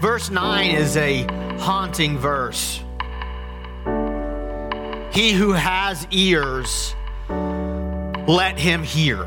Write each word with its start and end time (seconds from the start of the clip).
Verse 0.00 0.30
9 0.30 0.70
is 0.70 0.96
a 0.96 1.22
haunting 1.58 2.18
verse. 2.18 2.80
He 5.10 5.32
who 5.32 5.52
has 5.52 6.06
ears, 6.10 6.94
let 8.28 8.58
him 8.58 8.82
hear. 8.82 9.22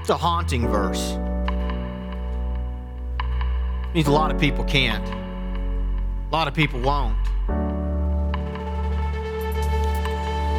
It's 0.00 0.10
a 0.10 0.16
haunting 0.16 0.68
verse. 0.68 1.16
means 3.94 4.06
a 4.06 4.12
lot 4.12 4.30
of 4.30 4.38
people 4.38 4.64
can't. 4.64 5.08
A 5.08 6.30
lot 6.30 6.46
of 6.46 6.52
people 6.52 6.78
won't. 6.80 7.16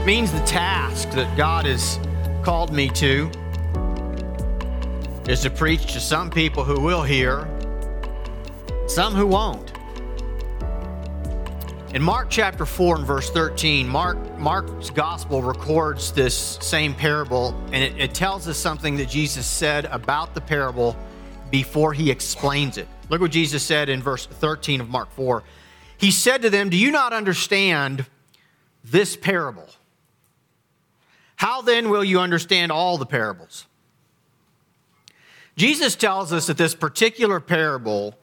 means 0.05 0.31
the 0.31 0.39
task 0.41 1.09
that 1.11 1.36
God 1.36 1.65
has 1.65 1.99
called 2.43 2.71
me 2.71 2.89
to 2.89 3.29
is 5.27 5.41
to 5.41 5.49
preach 5.49 5.93
to 5.93 5.99
some 5.99 6.29
people 6.29 6.63
who 6.63 6.79
will 6.79 7.02
hear, 7.02 7.47
some 8.88 9.13
who 9.13 9.25
won't. 9.25 9.73
In 11.95 12.02
Mark 12.02 12.29
chapter 12.29 12.66
4 12.66 12.97
and 12.97 13.05
verse 13.07 13.30
13, 13.31 13.88
Mark, 13.88 14.17
Mark's 14.38 14.89
gospel 14.89 15.41
records 15.41 16.11
this 16.11 16.59
same 16.61 16.93
parable, 16.93 17.55
and 17.71 17.83
it, 17.83 17.97
it 17.97 18.13
tells 18.13 18.47
us 18.47 18.57
something 18.57 18.97
that 18.97 19.09
Jesus 19.09 19.47
said 19.47 19.85
about 19.85 20.35
the 20.35 20.41
parable 20.41 20.95
before 21.49 21.94
he 21.94 22.11
explains 22.11 22.77
it. 22.77 22.88
Look 23.09 23.21
what 23.21 23.31
Jesus 23.31 23.63
said 23.63 23.89
in 23.89 24.03
verse 24.03 24.25
13 24.25 24.81
of 24.81 24.89
Mark 24.89 25.11
4. 25.13 25.44
He 25.97 26.11
said 26.11 26.41
to 26.41 26.49
them, 26.49 26.69
Do 26.69 26.77
you 26.77 26.91
not 26.91 27.13
understand 27.13 28.05
this 28.83 29.16
parable? 29.16 29.69
How 31.38 31.61
then 31.61 31.89
will 31.89 32.03
you 32.03 32.19
understand 32.19 32.71
all 32.71 32.97
the 32.97 33.05
parables? 33.05 33.67
Jesus 35.55 35.95
tells 35.95 36.34
us 36.34 36.48
that 36.48 36.58
this 36.58 36.76
particular 36.76 37.39
parable 37.39 38.16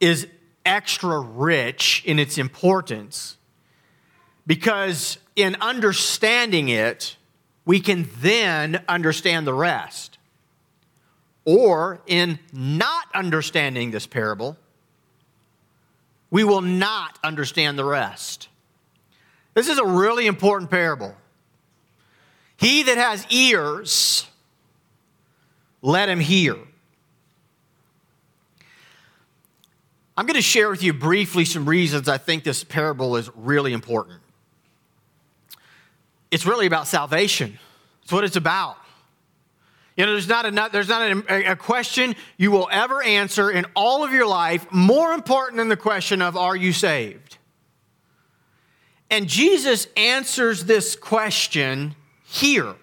is 0.00 0.26
extra 0.64 1.20
rich 1.20 2.02
in 2.04 2.18
its 2.18 2.38
importance 2.38 3.36
because 4.46 5.18
in 5.36 5.56
understanding 5.60 6.68
it, 6.68 7.16
we 7.64 7.80
can 7.80 8.08
then 8.20 8.82
understand 8.88 9.46
the 9.46 9.54
rest. 9.54 10.18
Or 11.44 12.00
in 12.06 12.38
not 12.52 13.06
understanding 13.14 13.90
this 13.90 14.06
parable, 14.06 14.56
we 16.30 16.42
will 16.42 16.62
not 16.62 17.18
understand 17.22 17.78
the 17.78 17.84
rest. 17.84 18.48
This 19.52 19.68
is 19.68 19.78
a 19.78 19.84
really 19.84 20.26
important 20.26 20.70
parable. 20.70 21.14
He 22.56 22.82
that 22.84 22.96
has 22.96 23.26
ears, 23.30 24.26
let 25.84 26.08
him 26.08 26.18
hear. 26.18 26.56
I'm 30.16 30.24
going 30.24 30.34
to 30.34 30.42
share 30.42 30.70
with 30.70 30.82
you 30.82 30.94
briefly 30.94 31.44
some 31.44 31.68
reasons 31.68 32.08
I 32.08 32.16
think 32.16 32.42
this 32.42 32.64
parable 32.64 33.16
is 33.16 33.28
really 33.34 33.74
important. 33.74 34.20
It's 36.30 36.46
really 36.46 36.66
about 36.66 36.86
salvation. 36.86 37.58
It's 38.02 38.12
what 38.12 38.24
it's 38.24 38.36
about. 38.36 38.78
You 39.94 40.06
know, 40.06 40.12
there's 40.12 40.26
not, 40.26 40.46
a, 40.46 40.70
there's 40.72 40.88
not 40.88 41.02
a, 41.30 41.52
a 41.52 41.56
question 41.56 42.16
you 42.38 42.50
will 42.50 42.68
ever 42.72 43.02
answer 43.02 43.50
in 43.50 43.66
all 43.76 44.04
of 44.04 44.12
your 44.12 44.26
life 44.26 44.66
more 44.72 45.12
important 45.12 45.58
than 45.58 45.68
the 45.68 45.76
question 45.76 46.22
of, 46.22 46.34
Are 46.34 46.56
you 46.56 46.72
saved? 46.72 47.36
And 49.10 49.28
Jesus 49.28 49.86
answers 49.98 50.64
this 50.64 50.96
question 50.96 51.94
here. 52.24 52.74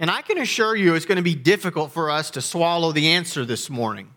And 0.00 0.10
I 0.10 0.22
can 0.22 0.38
assure 0.38 0.74
you 0.74 0.94
it's 0.94 1.04
going 1.04 1.16
to 1.16 1.22
be 1.22 1.34
difficult 1.34 1.92
for 1.92 2.10
us 2.10 2.30
to 2.32 2.40
swallow 2.40 2.90
the 2.90 3.08
answer 3.08 3.44
this 3.44 3.68
morning. 3.68 4.08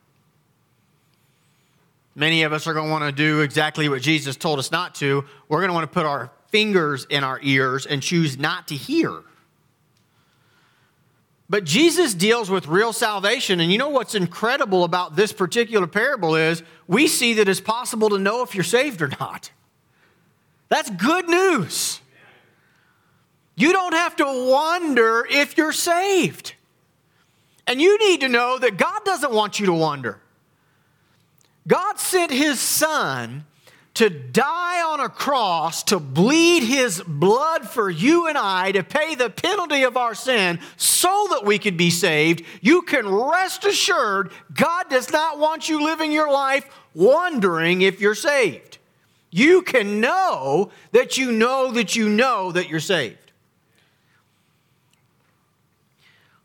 Many 2.15 2.43
of 2.43 2.53
us 2.53 2.67
are 2.67 2.73
going 2.73 2.85
to 2.85 2.91
want 2.91 3.03
to 3.03 3.11
do 3.11 3.41
exactly 3.41 3.89
what 3.89 4.01
Jesus 4.01 4.37
told 4.37 4.59
us 4.59 4.71
not 4.71 4.95
to. 4.95 5.25
We're 5.49 5.59
going 5.59 5.69
to 5.69 5.73
want 5.73 5.91
to 5.91 5.93
put 5.93 6.05
our 6.05 6.31
fingers 6.47 7.05
in 7.09 7.23
our 7.23 7.39
ears 7.43 7.85
and 7.85 8.01
choose 8.01 8.37
not 8.37 8.69
to 8.69 8.75
hear. 8.75 9.23
But 11.49 11.65
Jesus 11.65 12.13
deals 12.13 12.49
with 12.49 12.67
real 12.67 12.93
salvation. 12.93 13.59
And 13.59 13.71
you 13.71 13.77
know 13.77 13.89
what's 13.89 14.15
incredible 14.15 14.85
about 14.85 15.17
this 15.17 15.33
particular 15.33 15.85
parable 15.85 16.35
is 16.35 16.63
we 16.87 17.07
see 17.07 17.33
that 17.33 17.49
it's 17.49 17.59
possible 17.59 18.09
to 18.09 18.17
know 18.17 18.41
if 18.41 18.55
you're 18.55 18.63
saved 18.63 19.01
or 19.01 19.09
not. 19.19 19.51
That's 20.69 20.89
good 20.91 21.27
news. 21.27 21.99
You 23.55 23.71
don't 23.71 23.93
have 23.93 24.15
to 24.17 24.25
wonder 24.25 25.25
if 25.29 25.57
you're 25.57 25.73
saved. 25.73 26.55
And 27.67 27.81
you 27.81 27.97
need 27.99 28.21
to 28.21 28.29
know 28.29 28.57
that 28.59 28.77
God 28.77 29.05
doesn't 29.05 29.31
want 29.31 29.59
you 29.59 29.67
to 29.67 29.73
wonder. 29.73 30.19
God 31.67 31.97
sent 31.97 32.31
his 32.31 32.59
son 32.59 33.45
to 33.93 34.09
die 34.09 34.81
on 34.81 34.99
a 34.99 35.07
cross 35.07 35.83
to 35.83 35.99
bleed 35.99 36.63
his 36.63 37.01
blood 37.03 37.69
for 37.69 37.89
you 37.89 38.27
and 38.27 38.37
I 38.37 38.71
to 38.71 38.83
pay 38.83 39.13
the 39.13 39.29
penalty 39.29 39.83
of 39.83 39.97
our 39.97 40.15
sin 40.15 40.59
so 40.77 41.27
that 41.29 41.45
we 41.45 41.59
could 41.59 41.77
be 41.77 41.91
saved, 41.91 42.43
you 42.61 42.81
can 42.81 43.07
rest 43.07 43.65
assured 43.65 44.31
God 44.53 44.89
does 44.89 45.11
not 45.11 45.37
want 45.37 45.69
you 45.69 45.83
living 45.83 46.11
your 46.11 46.31
life 46.31 46.65
wondering 46.95 47.81
if 47.81 48.01
you're 48.01 48.15
saved. 48.15 48.79
You 49.29 49.61
can 49.61 49.99
know 49.99 50.71
that 50.91 51.17
you 51.17 51.31
know 51.31 51.71
that 51.71 51.95
you 51.95 52.09
know 52.09 52.51
that 52.51 52.69
you're 52.69 52.79
saved. 52.79 53.22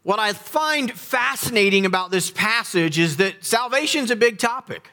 What 0.02 0.18
I 0.18 0.32
find 0.32 0.92
fascinating 0.92 1.84
about 1.84 2.10
this 2.10 2.30
passage 2.30 2.98
is 2.98 3.16
that 3.18 3.44
salvation 3.44 4.04
is 4.04 4.10
a 4.10 4.16
big 4.16 4.38
topic. 4.38 4.90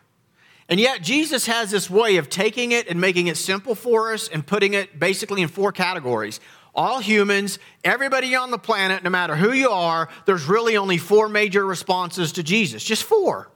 And 0.68 0.80
yet, 0.80 1.04
Jesus 1.04 1.46
has 1.46 1.70
this 1.70 1.90
way 1.90 2.18
of 2.18 2.28
taking 2.28 2.72
it 2.72 2.88
and 2.88 3.00
making 3.00 3.28
it 3.28 3.38
simple 3.38 3.76
for 3.76 4.14
us 4.14 4.28
and 4.28 4.46
putting 4.46 4.74
it 4.74 5.00
basically 5.00 5.42
in 5.44 5.48
four 5.48 5.72
categories. 5.72 6.40
All 6.74 7.00
humans, 7.00 7.60
everybody 7.84 8.36
on 8.36 8.52
the 8.52 8.58
planet, 8.58 9.04
no 9.04 9.10
matter 9.10 9.36
who 9.36 9.54
you 9.54 9.70
are, 9.70 10.10
there's 10.26 10.46
really 10.46 10.76
only 10.76 10.98
four 10.98 11.30
major 11.30 11.66
responses 11.66 12.32
to 12.34 12.44
Jesus, 12.44 12.84
just 12.84 13.04
four. 13.04 13.50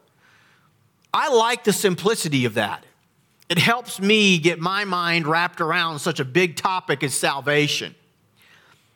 I 1.13 1.33
like 1.33 1.63
the 1.63 1.73
simplicity 1.73 2.45
of 2.45 2.53
that. 2.53 2.85
It 3.49 3.57
helps 3.57 3.99
me 3.99 4.37
get 4.37 4.59
my 4.59 4.85
mind 4.85 5.25
wrapped 5.25 5.59
around 5.59 5.99
such 5.99 6.19
a 6.19 6.25
big 6.25 6.55
topic 6.55 7.03
as 7.03 7.15
salvation. 7.15 7.95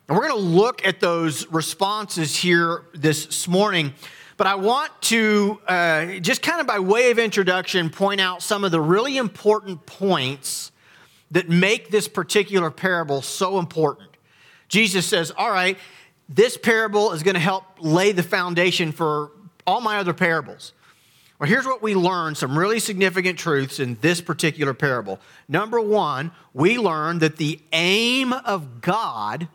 And 0.08 0.18
we're 0.18 0.28
going 0.28 0.42
to 0.42 0.48
look 0.48 0.86
at 0.86 1.00
those 1.00 1.48
responses 1.50 2.36
here 2.36 2.84
this 2.94 3.48
morning. 3.48 3.94
But 4.36 4.48
I 4.48 4.56
want 4.56 4.92
to, 5.04 5.62
uh, 5.68 6.06
just 6.20 6.42
kind 6.42 6.60
of 6.60 6.68
by 6.68 6.80
way 6.80 7.12
of 7.12 7.20
introduction, 7.20 7.90
point 7.90 8.20
out 8.20 8.42
some 8.42 8.66
of 8.66 8.72
the 8.72 8.82
really 8.82 9.16
important 9.16 9.86
points 9.86 10.72
that 11.32 11.50
make 11.50 11.90
this 11.90 12.10
particular 12.10 12.70
parable 12.70 13.22
so 13.22 13.60
important. 13.60 14.10
Jesus 14.68 15.06
says, 15.06 15.32
All 15.32 15.52
right, 15.52 15.78
this 16.28 16.58
parable 16.58 17.14
is 17.14 17.24
going 17.24 17.36
to 17.36 17.40
help 17.40 17.64
lay 17.80 18.12
the 18.12 18.24
foundation 18.24 18.92
for 18.92 19.32
all 19.66 19.80
my 19.80 19.98
other 19.98 20.14
parables. 20.14 20.74
Well, 21.40 21.48
here's 21.50 21.66
what 21.66 21.82
we 21.82 21.96
learn 21.96 22.36
some 22.36 22.58
really 22.58 22.80
significant 22.80 23.40
truths 23.40 23.80
in 23.80 23.98
this 24.02 24.20
particular 24.20 24.74
parable. 24.74 25.20
Number 25.48 25.80
one, 25.80 26.32
we 26.54 26.78
learn 26.78 27.20
that 27.20 27.38
the 27.38 27.62
aim 27.72 28.34
of 28.34 28.82
God 28.82 29.48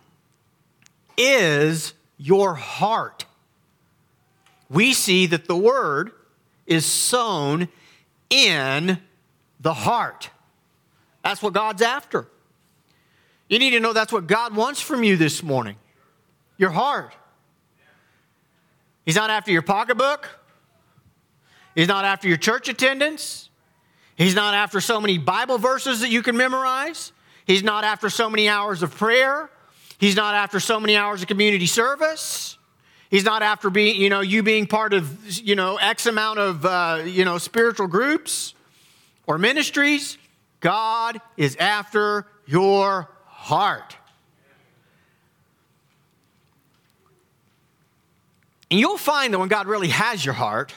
is 1.18 1.92
your 2.16 2.54
heart 2.54 3.26
we 4.70 4.92
see 4.92 5.26
that 5.26 5.46
the 5.46 5.56
word 5.56 6.12
is 6.66 6.84
sown 6.84 7.68
in 8.30 8.98
the 9.60 9.74
heart. 9.74 10.30
That's 11.22 11.42
what 11.42 11.52
God's 11.52 11.82
after. 11.82 12.28
You 13.48 13.58
need 13.58 13.70
to 13.70 13.80
know 13.80 13.92
that's 13.92 14.12
what 14.12 14.26
God 14.26 14.54
wants 14.54 14.80
from 14.80 15.02
you 15.02 15.16
this 15.16 15.42
morning 15.42 15.76
your 16.58 16.70
heart. 16.70 17.14
He's 19.04 19.14
not 19.14 19.30
after 19.30 19.50
your 19.50 19.62
pocketbook, 19.62 20.28
He's 21.74 21.88
not 21.88 22.04
after 22.04 22.28
your 22.28 22.36
church 22.36 22.68
attendance, 22.68 23.48
He's 24.16 24.34
not 24.34 24.54
after 24.54 24.80
so 24.80 25.00
many 25.00 25.16
Bible 25.16 25.56
verses 25.56 26.00
that 26.00 26.10
you 26.10 26.22
can 26.22 26.36
memorize, 26.36 27.12
He's 27.47 27.62
not 27.62 27.84
after 27.84 28.10
so 28.10 28.28
many 28.28 28.48
hours 28.48 28.82
of 28.82 28.94
prayer, 28.94 29.48
He's 29.98 30.16
not 30.16 30.34
after 30.34 30.60
so 30.60 30.78
many 30.78 30.97
hours 30.97 31.22
of 31.22 31.28
community 31.28 31.66
service. 31.66 32.56
He's 33.10 33.24
not 33.24 33.42
after 33.42 33.68
being, 33.68 34.00
you 34.00 34.10
know, 34.10 34.21
you 34.21 34.42
being 34.42 34.66
part 34.66 34.92
of, 34.92 35.39
you 35.39 35.56
know, 35.56 35.77
X 35.77 36.06
amount 36.06 36.39
of, 36.39 36.65
uh, 36.65 37.03
you 37.04 37.24
know, 37.24 37.39
spiritual 37.39 37.89
groups 37.89 38.54
or 39.27 39.39
ministries. 39.39 40.18
God 40.60 41.21
is 41.36 41.56
after 41.56 42.27
your 42.47 43.09
heart. 43.27 43.97
And 48.71 48.78
you'll 48.78 48.98
find 48.98 49.33
that 49.33 49.39
when 49.39 49.48
God 49.48 49.66
really 49.66 49.89
has 49.89 50.24
your 50.24 50.34
heart, 50.34 50.74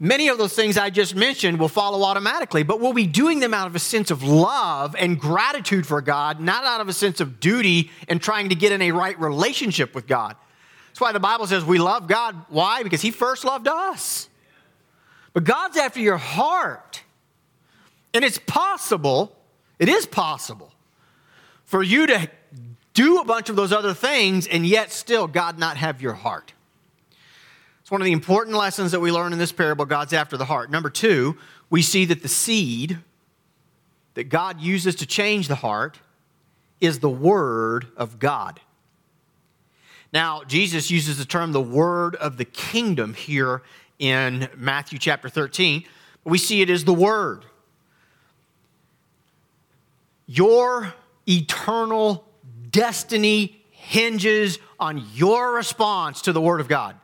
many 0.00 0.28
of 0.28 0.38
those 0.38 0.54
things 0.54 0.78
I 0.78 0.90
just 0.90 1.14
mentioned 1.14 1.58
will 1.58 1.68
follow 1.68 2.02
automatically, 2.04 2.62
but 2.62 2.80
we'll 2.80 2.92
be 2.92 3.06
doing 3.06 3.40
them 3.40 3.54
out 3.54 3.66
of 3.66 3.74
a 3.74 3.80
sense 3.80 4.10
of 4.10 4.22
love 4.22 4.94
and 4.96 5.18
gratitude 5.18 5.86
for 5.86 6.00
God, 6.00 6.40
not 6.40 6.64
out 6.64 6.80
of 6.80 6.88
a 6.88 6.92
sense 6.92 7.20
of 7.20 7.40
duty 7.40 7.90
and 8.08 8.20
trying 8.20 8.50
to 8.50 8.54
get 8.54 8.72
in 8.72 8.82
a 8.82 8.92
right 8.92 9.18
relationship 9.18 9.94
with 9.94 10.06
God. 10.06 10.36
That's 10.88 11.00
why 11.00 11.12
the 11.12 11.20
Bible 11.20 11.46
says 11.46 11.64
we 11.64 11.78
love 11.78 12.06
God. 12.06 12.36
Why? 12.48 12.82
Because 12.82 13.02
He 13.02 13.10
first 13.10 13.44
loved 13.44 13.68
us. 13.68 14.28
But 15.32 15.44
God's 15.44 15.76
after 15.76 16.00
your 16.00 16.16
heart. 16.16 17.02
And 18.14 18.24
it's 18.24 18.38
possible, 18.38 19.36
it 19.78 19.88
is 19.88 20.06
possible, 20.06 20.72
for 21.64 21.82
you 21.82 22.06
to 22.06 22.28
do 22.94 23.20
a 23.20 23.24
bunch 23.24 23.48
of 23.48 23.54
those 23.54 23.72
other 23.72 23.94
things 23.94 24.46
and 24.46 24.66
yet 24.66 24.90
still 24.90 25.26
God 25.26 25.58
not 25.58 25.76
have 25.76 26.00
your 26.00 26.14
heart. 26.14 26.52
It's 27.88 27.90
one 27.90 28.02
of 28.02 28.04
the 28.04 28.12
important 28.12 28.54
lessons 28.54 28.92
that 28.92 29.00
we 29.00 29.10
learn 29.10 29.32
in 29.32 29.38
this 29.38 29.50
parable 29.50 29.86
God's 29.86 30.12
after 30.12 30.36
the 30.36 30.44
heart. 30.44 30.70
Number 30.70 30.90
two, 30.90 31.38
we 31.70 31.80
see 31.80 32.04
that 32.04 32.20
the 32.20 32.28
seed 32.28 32.98
that 34.12 34.24
God 34.24 34.60
uses 34.60 34.94
to 34.96 35.06
change 35.06 35.48
the 35.48 35.54
heart 35.54 35.98
is 36.82 36.98
the 36.98 37.08
Word 37.08 37.86
of 37.96 38.18
God. 38.18 38.60
Now, 40.12 40.42
Jesus 40.44 40.90
uses 40.90 41.16
the 41.16 41.24
term 41.24 41.52
the 41.52 41.62
Word 41.62 42.14
of 42.16 42.36
the 42.36 42.44
kingdom 42.44 43.14
here 43.14 43.62
in 43.98 44.50
Matthew 44.54 44.98
chapter 44.98 45.30
13. 45.30 45.82
but 46.24 46.30
We 46.30 46.36
see 46.36 46.60
it 46.60 46.68
as 46.68 46.84
the 46.84 46.92
Word. 46.92 47.46
Your 50.26 50.92
eternal 51.26 52.26
destiny 52.70 53.62
hinges 53.70 54.58
on 54.78 55.06
your 55.14 55.54
response 55.54 56.20
to 56.20 56.34
the 56.34 56.40
Word 56.42 56.60
of 56.60 56.68
God. 56.68 56.94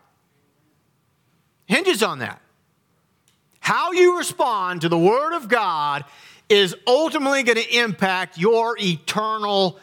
Hinges 1.66 2.02
on 2.02 2.18
that. 2.18 2.40
How 3.60 3.92
you 3.92 4.18
respond 4.18 4.82
to 4.82 4.88
the 4.88 4.98
Word 4.98 5.34
of 5.34 5.48
God 5.48 6.04
is 6.48 6.76
ultimately 6.86 7.42
going 7.42 7.56
to 7.56 7.78
impact 7.78 8.36
your 8.36 8.76
eternal 8.78 9.78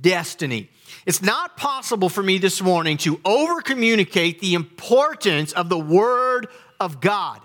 destiny. 0.00 0.68
It's 1.06 1.22
not 1.22 1.56
possible 1.56 2.08
for 2.08 2.22
me 2.22 2.38
this 2.38 2.60
morning 2.60 2.98
to 2.98 3.20
over 3.24 3.60
communicate 3.62 4.40
the 4.40 4.54
importance 4.54 5.52
of 5.52 5.68
the 5.68 5.78
Word 5.78 6.48
of 6.78 7.00
God. 7.00 7.40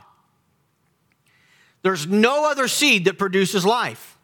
There's 1.83 2.06
no 2.06 2.50
other 2.50 2.68
seed 2.68 3.06
that 3.06 3.18
produces 3.18 3.66
life. 3.66 4.18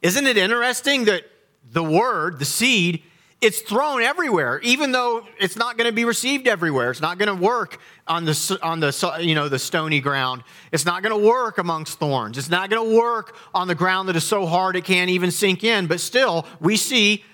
Isn't 0.00 0.26
it 0.26 0.36
interesting 0.36 1.04
that 1.04 1.22
the 1.70 1.84
word, 1.84 2.40
the 2.40 2.44
seed, 2.44 3.02
it's 3.42 3.60
thrown 3.60 4.02
everywhere, 4.02 4.60
even 4.60 4.92
though 4.92 5.26
it's 5.38 5.56
not 5.56 5.76
going 5.76 5.90
to 5.90 5.94
be 5.94 6.04
received 6.04 6.46
everywhere. 6.46 6.92
It's 6.92 7.00
not 7.00 7.18
going 7.18 7.28
to 7.28 7.42
work 7.42 7.80
on 8.06 8.24
the, 8.24 8.58
on 8.62 8.78
the, 8.78 9.16
you 9.20 9.34
know, 9.34 9.48
the 9.48 9.58
stony 9.58 9.98
ground. 9.98 10.44
It's 10.70 10.86
not 10.86 11.02
going 11.02 11.20
to 11.20 11.28
work 11.28 11.58
amongst 11.58 11.98
thorns. 11.98 12.38
It's 12.38 12.48
not 12.48 12.70
going 12.70 12.88
to 12.88 12.96
work 12.96 13.36
on 13.52 13.66
the 13.66 13.74
ground 13.74 14.08
that 14.08 14.14
is 14.14 14.22
so 14.22 14.46
hard 14.46 14.76
it 14.76 14.84
can't 14.84 15.10
even 15.10 15.32
sink 15.32 15.64
in. 15.64 15.88
But 15.88 15.98
still, 15.98 16.46
we 16.60 16.76
see 16.76 17.24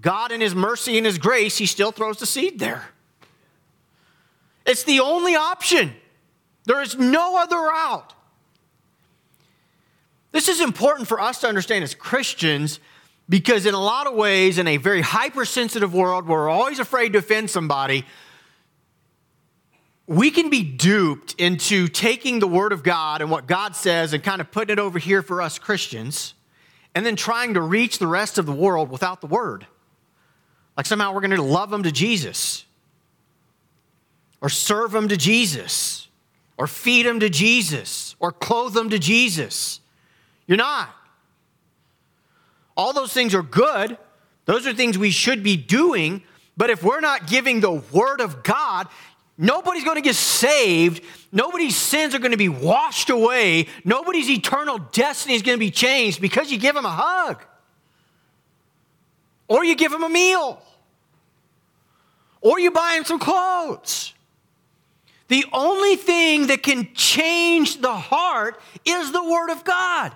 God 0.00 0.32
in 0.32 0.40
His 0.40 0.52
mercy 0.52 0.96
and 0.96 1.06
His 1.06 1.16
grace, 1.16 1.56
He 1.58 1.66
still 1.66 1.92
throws 1.92 2.18
the 2.18 2.26
seed 2.26 2.58
there. 2.58 2.88
It's 4.66 4.82
the 4.82 4.98
only 4.98 5.36
option. 5.36 5.94
There 6.64 6.82
is 6.82 6.98
no 6.98 7.40
other 7.40 7.56
route. 7.56 8.14
This 10.32 10.48
is 10.48 10.60
important 10.60 11.06
for 11.06 11.20
us 11.20 11.40
to 11.42 11.46
understand 11.46 11.84
as 11.84 11.94
Christians 11.94 12.80
because, 13.28 13.66
in 13.66 13.74
a 13.74 13.80
lot 13.80 14.06
of 14.06 14.14
ways, 14.14 14.58
in 14.58 14.66
a 14.66 14.76
very 14.76 15.00
hypersensitive 15.00 15.94
world 15.94 16.26
where 16.26 16.40
we're 16.40 16.48
always 16.48 16.78
afraid 16.78 17.12
to 17.12 17.18
offend 17.18 17.50
somebody, 17.50 18.04
we 20.06 20.30
can 20.30 20.50
be 20.50 20.62
duped 20.62 21.34
into 21.38 21.88
taking 21.88 22.38
the 22.38 22.48
Word 22.48 22.72
of 22.72 22.82
God 22.82 23.22
and 23.22 23.30
what 23.30 23.46
God 23.46 23.76
says 23.76 24.12
and 24.12 24.22
kind 24.22 24.40
of 24.40 24.50
putting 24.50 24.72
it 24.72 24.78
over 24.78 24.98
here 24.98 25.22
for 25.22 25.40
us 25.40 25.58
Christians 25.58 26.34
and 26.94 27.06
then 27.06 27.16
trying 27.16 27.54
to 27.54 27.60
reach 27.60 27.98
the 27.98 28.06
rest 28.06 28.38
of 28.38 28.46
the 28.46 28.52
world 28.52 28.90
without 28.90 29.20
the 29.20 29.26
Word. 29.26 29.66
Like 30.76 30.86
somehow 30.86 31.14
we're 31.14 31.20
going 31.20 31.30
to 31.30 31.42
love 31.42 31.70
them 31.70 31.84
to 31.84 31.92
Jesus 31.92 32.64
or 34.40 34.48
serve 34.48 34.92
them 34.92 35.08
to 35.08 35.16
Jesus 35.16 36.08
or 36.56 36.66
feed 36.66 37.06
them 37.06 37.20
to 37.20 37.30
Jesus 37.30 38.16
or 38.18 38.32
clothe 38.32 38.74
them 38.74 38.90
to 38.90 38.98
Jesus. 38.98 39.80
You're 40.46 40.58
not. 40.58 40.90
All 42.76 42.92
those 42.92 43.12
things 43.12 43.34
are 43.34 43.42
good. 43.42 43.96
Those 44.44 44.66
are 44.66 44.72
things 44.72 44.98
we 44.98 45.10
should 45.10 45.42
be 45.42 45.56
doing. 45.56 46.22
But 46.56 46.70
if 46.70 46.82
we're 46.82 47.00
not 47.00 47.26
giving 47.26 47.60
the 47.60 47.72
Word 47.72 48.20
of 48.20 48.42
God, 48.42 48.88
nobody's 49.38 49.84
going 49.84 49.96
to 49.96 50.02
get 50.02 50.16
saved. 50.16 51.02
Nobody's 51.30 51.76
sins 51.76 52.14
are 52.14 52.18
going 52.18 52.32
to 52.32 52.36
be 52.36 52.48
washed 52.48 53.10
away. 53.10 53.68
Nobody's 53.84 54.28
eternal 54.28 54.78
destiny 54.78 55.34
is 55.34 55.42
going 55.42 55.56
to 55.56 55.60
be 55.60 55.70
changed 55.70 56.20
because 56.20 56.50
you 56.50 56.58
give 56.58 56.74
them 56.74 56.84
a 56.84 56.90
hug 56.90 57.42
or 59.48 59.64
you 59.64 59.74
give 59.74 59.92
them 59.92 60.02
a 60.02 60.08
meal 60.08 60.62
or 62.40 62.58
you 62.58 62.70
buy 62.70 62.92
them 62.96 63.04
some 63.04 63.18
clothes. 63.18 64.12
The 65.28 65.46
only 65.52 65.96
thing 65.96 66.48
that 66.48 66.62
can 66.62 66.92
change 66.92 67.80
the 67.80 67.94
heart 67.94 68.60
is 68.84 69.12
the 69.12 69.24
Word 69.24 69.50
of 69.50 69.64
God. 69.64 70.14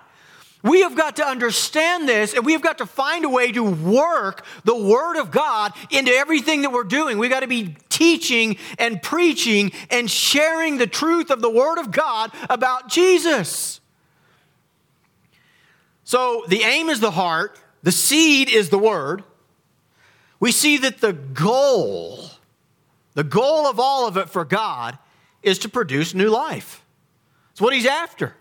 We 0.66 0.80
have 0.80 0.96
got 0.96 1.16
to 1.16 1.24
understand 1.24 2.08
this 2.08 2.34
and 2.34 2.44
we 2.44 2.52
have 2.52 2.60
got 2.60 2.78
to 2.78 2.86
find 2.86 3.24
a 3.24 3.28
way 3.28 3.52
to 3.52 3.62
work 3.62 4.44
the 4.64 4.74
Word 4.74 5.16
of 5.16 5.30
God 5.30 5.72
into 5.90 6.10
everything 6.10 6.62
that 6.62 6.72
we're 6.72 6.82
doing. 6.82 7.18
We've 7.18 7.30
got 7.30 7.40
to 7.40 7.46
be 7.46 7.76
teaching 7.88 8.56
and 8.76 9.00
preaching 9.00 9.70
and 9.90 10.10
sharing 10.10 10.78
the 10.78 10.88
truth 10.88 11.30
of 11.30 11.40
the 11.40 11.50
Word 11.50 11.78
of 11.78 11.92
God 11.92 12.32
about 12.50 12.88
Jesus. 12.88 13.80
So 16.02 16.44
the 16.48 16.62
aim 16.62 16.88
is 16.88 16.98
the 16.98 17.12
heart, 17.12 17.60
the 17.84 17.92
seed 17.92 18.48
is 18.48 18.68
the 18.68 18.78
Word. 18.78 19.22
We 20.40 20.50
see 20.50 20.78
that 20.78 21.00
the 21.00 21.12
goal, 21.12 22.30
the 23.14 23.24
goal 23.24 23.66
of 23.66 23.78
all 23.78 24.08
of 24.08 24.16
it 24.16 24.30
for 24.30 24.44
God, 24.44 24.98
is 25.44 25.60
to 25.60 25.68
produce 25.68 26.12
new 26.12 26.28
life. 26.28 26.84
It's 27.52 27.60
what 27.60 27.72
He's 27.72 27.86
after. 27.86 28.34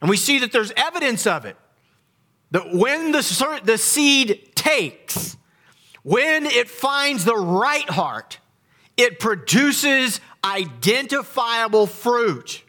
And 0.00 0.08
we 0.08 0.16
see 0.16 0.38
that 0.40 0.52
there's 0.52 0.72
evidence 0.76 1.26
of 1.26 1.44
it. 1.44 1.56
That 2.52 2.74
when 2.74 3.12
the, 3.12 3.60
the 3.64 3.78
seed 3.78 4.52
takes, 4.54 5.36
when 6.02 6.46
it 6.46 6.68
finds 6.68 7.24
the 7.24 7.36
right 7.36 7.88
heart, 7.88 8.38
it 8.96 9.18
produces 9.18 10.20
identifiable 10.44 11.86
fruit. 11.86 12.62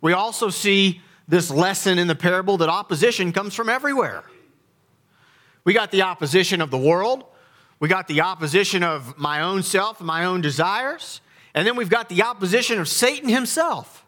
We 0.00 0.12
also 0.12 0.50
see 0.50 1.00
this 1.26 1.50
lesson 1.50 1.98
in 1.98 2.06
the 2.06 2.14
parable 2.14 2.58
that 2.58 2.68
opposition 2.68 3.32
comes 3.32 3.54
from 3.54 3.68
everywhere. 3.68 4.24
We 5.64 5.72
got 5.72 5.90
the 5.90 6.02
opposition 6.02 6.60
of 6.60 6.70
the 6.70 6.78
world, 6.78 7.24
we 7.80 7.88
got 7.88 8.06
the 8.06 8.20
opposition 8.20 8.82
of 8.82 9.16
my 9.18 9.40
own 9.40 9.62
self 9.62 10.00
and 10.00 10.06
my 10.06 10.26
own 10.26 10.42
desires, 10.42 11.20
and 11.54 11.66
then 11.66 11.76
we've 11.76 11.88
got 11.88 12.08
the 12.08 12.22
opposition 12.22 12.78
of 12.78 12.88
Satan 12.88 13.28
himself. 13.28 14.03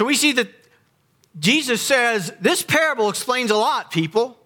So 0.00 0.06
we 0.06 0.14
see 0.14 0.32
that 0.32 0.48
Jesus 1.38 1.82
says, 1.82 2.32
This 2.40 2.62
parable 2.62 3.10
explains 3.10 3.50
a 3.50 3.56
lot, 3.56 3.90
people. 3.90 4.38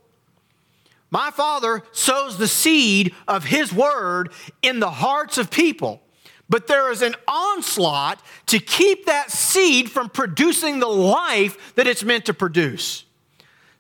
My 1.13 1.31
Father 1.31 1.85
sows 1.93 2.39
the 2.39 2.49
seed 2.49 3.15
of 3.29 3.45
His 3.45 3.73
word 3.73 4.33
in 4.63 4.81
the 4.81 4.91
hearts 4.91 5.39
of 5.39 5.53
people. 5.53 6.03
But 6.49 6.67
there 6.67 6.91
is 6.91 7.03
an 7.03 7.15
onslaught 7.29 8.21
to 8.47 8.59
keep 8.59 9.07
that 9.07 9.31
seed 9.31 9.93
from 9.93 10.09
producing 10.09 10.81
the 10.81 10.89
life 10.89 11.77
that 11.77 11.87
it's 11.87 12.03
meant 12.03 12.25
to 12.25 12.35
produce. 12.35 13.05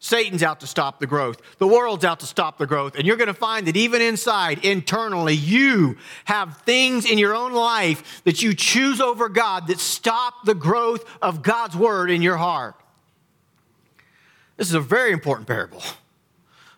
Satan's 0.04 0.42
out 0.42 0.60
to 0.60 0.66
stop 0.66 1.00
the 1.00 1.06
growth. 1.06 1.40
The 1.56 1.66
world's 1.66 2.04
out 2.04 2.20
to 2.20 2.26
stop 2.26 2.58
the 2.58 2.66
growth. 2.66 2.94
And 2.94 3.06
you're 3.06 3.16
going 3.16 3.28
to 3.28 3.32
find 3.32 3.66
that 3.66 3.74
even 3.74 4.02
inside, 4.02 4.62
internally, 4.62 5.32
you 5.32 5.96
have 6.26 6.58
things 6.58 7.10
in 7.10 7.16
your 7.16 7.34
own 7.34 7.54
life 7.54 8.22
that 8.24 8.42
you 8.42 8.52
choose 8.52 9.00
over 9.00 9.30
God 9.30 9.66
that 9.68 9.80
stop 9.80 10.44
the 10.44 10.54
growth 10.54 11.06
of 11.22 11.40
God's 11.40 11.74
word 11.74 12.10
in 12.10 12.20
your 12.20 12.36
heart. 12.36 12.74
This 14.58 14.68
is 14.68 14.74
a 14.74 14.80
very 14.80 15.10
important 15.10 15.48
parable. 15.48 15.82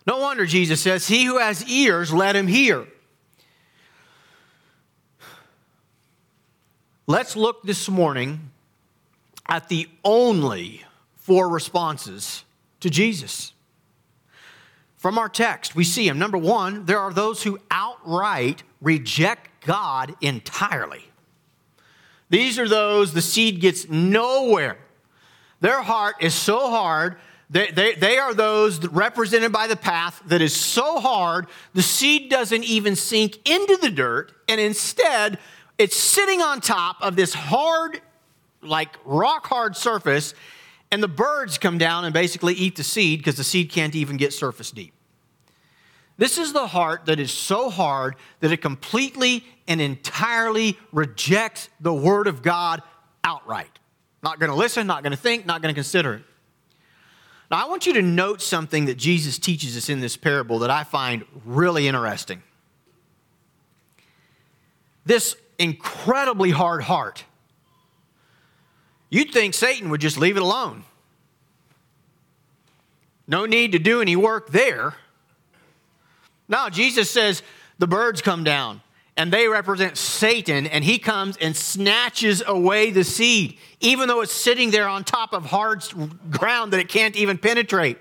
No 0.05 0.19
wonder 0.19 0.45
Jesus 0.45 0.79
says, 0.79 1.05
He 1.05 1.25
who 1.25 1.37
has 1.37 1.69
ears, 1.69 2.13
let 2.13 2.33
him 2.33 2.47
hear. 2.47 2.87
Let's 7.07 7.35
look 7.35 7.61
this 7.63 7.89
morning 7.89 8.51
at 9.45 9.67
the 9.67 9.89
only 10.05 10.85
four 11.17 11.49
responses 11.49 12.45
to 12.79 12.89
Jesus. 12.89 13.53
From 14.97 15.17
our 15.17 15.29
text, 15.29 15.75
we 15.75 15.83
see 15.83 16.07
him. 16.07 16.17
Number 16.17 16.37
one, 16.37 16.85
there 16.85 16.99
are 16.99 17.13
those 17.13 17.43
who 17.43 17.59
outright 17.69 18.63
reject 18.81 19.65
God 19.65 20.15
entirely. 20.21 21.05
These 22.29 22.59
are 22.59 22.67
those 22.67 23.13
the 23.13 23.21
seed 23.21 23.61
gets 23.61 23.87
nowhere. 23.87 24.77
Their 25.61 25.81
heart 25.81 26.15
is 26.19 26.33
so 26.33 26.69
hard. 26.69 27.17
They, 27.49 27.71
they, 27.71 27.93
they 27.93 28.17
are 28.17 28.33
those 28.33 28.85
represented 28.87 29.51
by 29.51 29.67
the 29.67 29.77
path 29.77 30.21
that 30.25 30.41
is 30.41 30.53
so 30.53 30.99
hard, 30.99 31.47
the 31.73 31.81
seed 31.81 32.29
doesn't 32.29 32.65
even 32.65 32.95
sink 32.97 33.47
into 33.49 33.77
the 33.77 33.89
dirt, 33.89 34.33
and 34.49 34.59
instead, 34.59 35.39
it's 35.77 35.95
sitting 35.95 36.41
on 36.41 36.59
top 36.59 36.97
of 37.01 37.15
this 37.15 37.33
hard, 37.33 38.01
like 38.61 38.89
rock 39.05 39.47
hard 39.47 39.77
surface, 39.77 40.33
and 40.91 41.03
the 41.03 41.07
birds 41.07 41.57
come 41.57 41.77
down 41.77 42.05
and 42.05 42.13
basically 42.13 42.53
eat 42.53 42.75
the 42.75 42.83
seed 42.83 43.19
because 43.19 43.35
the 43.35 43.43
seed 43.43 43.71
can't 43.71 43.95
even 43.95 44.17
get 44.17 44.33
surface 44.33 44.71
deep. 44.71 44.93
This 46.17 46.37
is 46.37 46.51
the 46.51 46.67
heart 46.67 47.05
that 47.05 47.19
is 47.19 47.31
so 47.31 47.69
hard 47.69 48.15
that 48.39 48.51
it 48.51 48.57
completely 48.57 49.45
and 49.67 49.79
entirely 49.79 50.77
rejects 50.91 51.69
the 51.79 51.93
Word 51.93 52.27
of 52.27 52.41
God 52.41 52.81
outright. 53.23 53.79
Not 54.23 54.39
going 54.39 54.49
to 54.49 54.55
listen, 54.55 54.87
not 54.87 55.03
going 55.03 55.11
to 55.11 55.17
think, 55.17 55.45
not 55.45 55.61
going 55.61 55.73
to 55.73 55.77
consider 55.77 56.15
it. 56.15 56.23
Now, 57.51 57.63
I 57.63 57.69
want 57.69 57.85
you 57.85 57.93
to 57.93 58.01
note 58.01 58.41
something 58.41 58.85
that 58.85 58.95
Jesus 58.95 59.37
teaches 59.37 59.77
us 59.77 59.89
in 59.89 59.99
this 59.99 60.17
parable 60.17 60.59
that 60.59 60.69
I 60.69 60.83
find 60.83 61.23
really 61.45 61.87
interesting. 61.87 62.41
This 65.05 65.35
incredibly 65.57 66.51
hard 66.51 66.83
heart. 66.83 67.23
You'd 69.09 69.31
think 69.31 69.53
Satan 69.53 69.89
would 69.89 70.01
just 70.01 70.17
leave 70.17 70.37
it 70.37 70.43
alone. 70.43 70.83
No 73.27 73.45
need 73.45 73.73
to 73.73 73.79
do 73.79 74.01
any 74.01 74.15
work 74.15 74.51
there. 74.51 74.95
Now 76.47 76.69
Jesus 76.69 77.09
says 77.09 77.43
the 77.77 77.87
birds 77.87 78.21
come 78.21 78.43
down 78.43 78.81
and 79.17 79.33
they 79.33 79.47
represent 79.47 79.97
Satan, 79.97 80.67
and 80.67 80.83
he 80.83 80.99
comes 80.99 81.37
and 81.37 81.55
snatches 81.55 82.43
away 82.45 82.91
the 82.91 83.03
seed, 83.03 83.57
even 83.79 84.07
though 84.07 84.21
it's 84.21 84.31
sitting 84.31 84.69
there 84.69 84.87
on 84.87 85.03
top 85.03 85.33
of 85.33 85.43
hard 85.43 85.83
ground 86.29 86.71
that 86.71 86.79
it 86.79 86.87
can't 86.87 87.15
even 87.15 87.39
penetrate. 87.39 87.97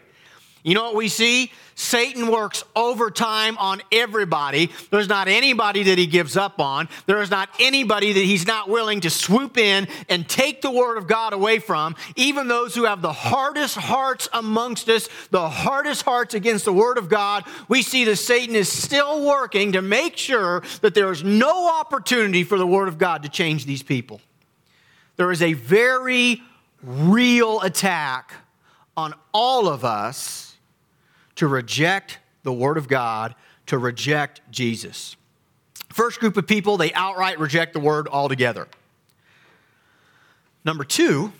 You 0.62 0.74
know 0.74 0.84
what 0.84 0.94
we 0.94 1.08
see? 1.08 1.52
Satan 1.78 2.28
works 2.28 2.64
overtime 2.74 3.58
on 3.58 3.82
everybody. 3.92 4.70
There's 4.90 5.10
not 5.10 5.28
anybody 5.28 5.82
that 5.84 5.98
he 5.98 6.06
gives 6.06 6.34
up 6.34 6.58
on. 6.58 6.88
There 7.04 7.20
is 7.20 7.30
not 7.30 7.50
anybody 7.60 8.14
that 8.14 8.24
he's 8.24 8.46
not 8.46 8.70
willing 8.70 9.02
to 9.02 9.10
swoop 9.10 9.58
in 9.58 9.86
and 10.08 10.26
take 10.26 10.62
the 10.62 10.70
word 10.70 10.96
of 10.96 11.06
God 11.06 11.34
away 11.34 11.58
from. 11.58 11.94
Even 12.16 12.48
those 12.48 12.74
who 12.74 12.84
have 12.84 13.02
the 13.02 13.12
hardest 13.12 13.76
hearts 13.76 14.26
amongst 14.32 14.88
us, 14.88 15.10
the 15.30 15.50
hardest 15.50 16.02
hearts 16.02 16.32
against 16.32 16.64
the 16.64 16.72
word 16.72 16.96
of 16.96 17.10
God, 17.10 17.44
we 17.68 17.82
see 17.82 18.04
that 18.06 18.16
Satan 18.16 18.56
is 18.56 18.72
still 18.72 19.26
working 19.26 19.72
to 19.72 19.82
make 19.82 20.16
sure 20.16 20.62
that 20.80 20.94
there 20.94 21.12
is 21.12 21.22
no 21.22 21.70
opportunity 21.78 22.42
for 22.42 22.56
the 22.56 22.66
word 22.66 22.88
of 22.88 22.96
God 22.96 23.22
to 23.24 23.28
change 23.28 23.66
these 23.66 23.82
people. 23.82 24.22
There 25.16 25.30
is 25.30 25.42
a 25.42 25.52
very 25.52 26.40
real 26.82 27.60
attack 27.60 28.32
on 28.96 29.12
all 29.34 29.68
of 29.68 29.84
us 29.84 30.45
to 31.36 31.46
reject 31.46 32.18
the 32.42 32.52
Word 32.52 32.76
of 32.76 32.88
God, 32.88 33.34
to 33.66 33.78
reject 33.78 34.40
Jesus. 34.50 35.16
First 35.92 36.20
group 36.20 36.36
of 36.36 36.46
people, 36.46 36.76
they 36.76 36.92
outright 36.92 37.38
reject 37.38 37.72
the 37.72 37.80
Word 37.80 38.08
altogether. 38.08 38.68
Number 40.64 40.84
two, 40.84 41.32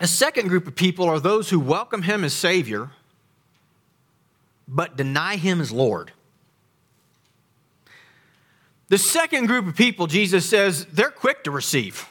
a 0.00 0.06
second 0.06 0.48
group 0.48 0.66
of 0.66 0.74
people 0.74 1.06
are 1.06 1.20
those 1.20 1.50
who 1.50 1.60
welcome 1.60 2.02
Him 2.02 2.24
as 2.24 2.32
Savior, 2.32 2.90
but 4.66 4.96
deny 4.96 5.36
Him 5.36 5.60
as 5.60 5.72
Lord. 5.72 6.12
The 8.88 8.98
second 8.98 9.46
group 9.46 9.66
of 9.66 9.76
people, 9.76 10.06
Jesus 10.06 10.48
says, 10.48 10.86
they're 10.86 11.10
quick 11.10 11.44
to 11.44 11.50
receive. 11.50 12.08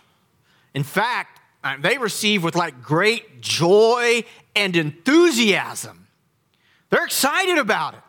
In 0.74 0.84
fact, 0.84 1.40
they 1.80 1.98
receive 1.98 2.44
with 2.44 2.56
like 2.56 2.84
great 2.84 3.42
joy 3.42 4.24
and 4.56 4.76
enthusiasm. 4.76 6.07
They're 6.90 7.06
excited 7.06 7.58
about 7.58 7.96
it. 7.96 8.02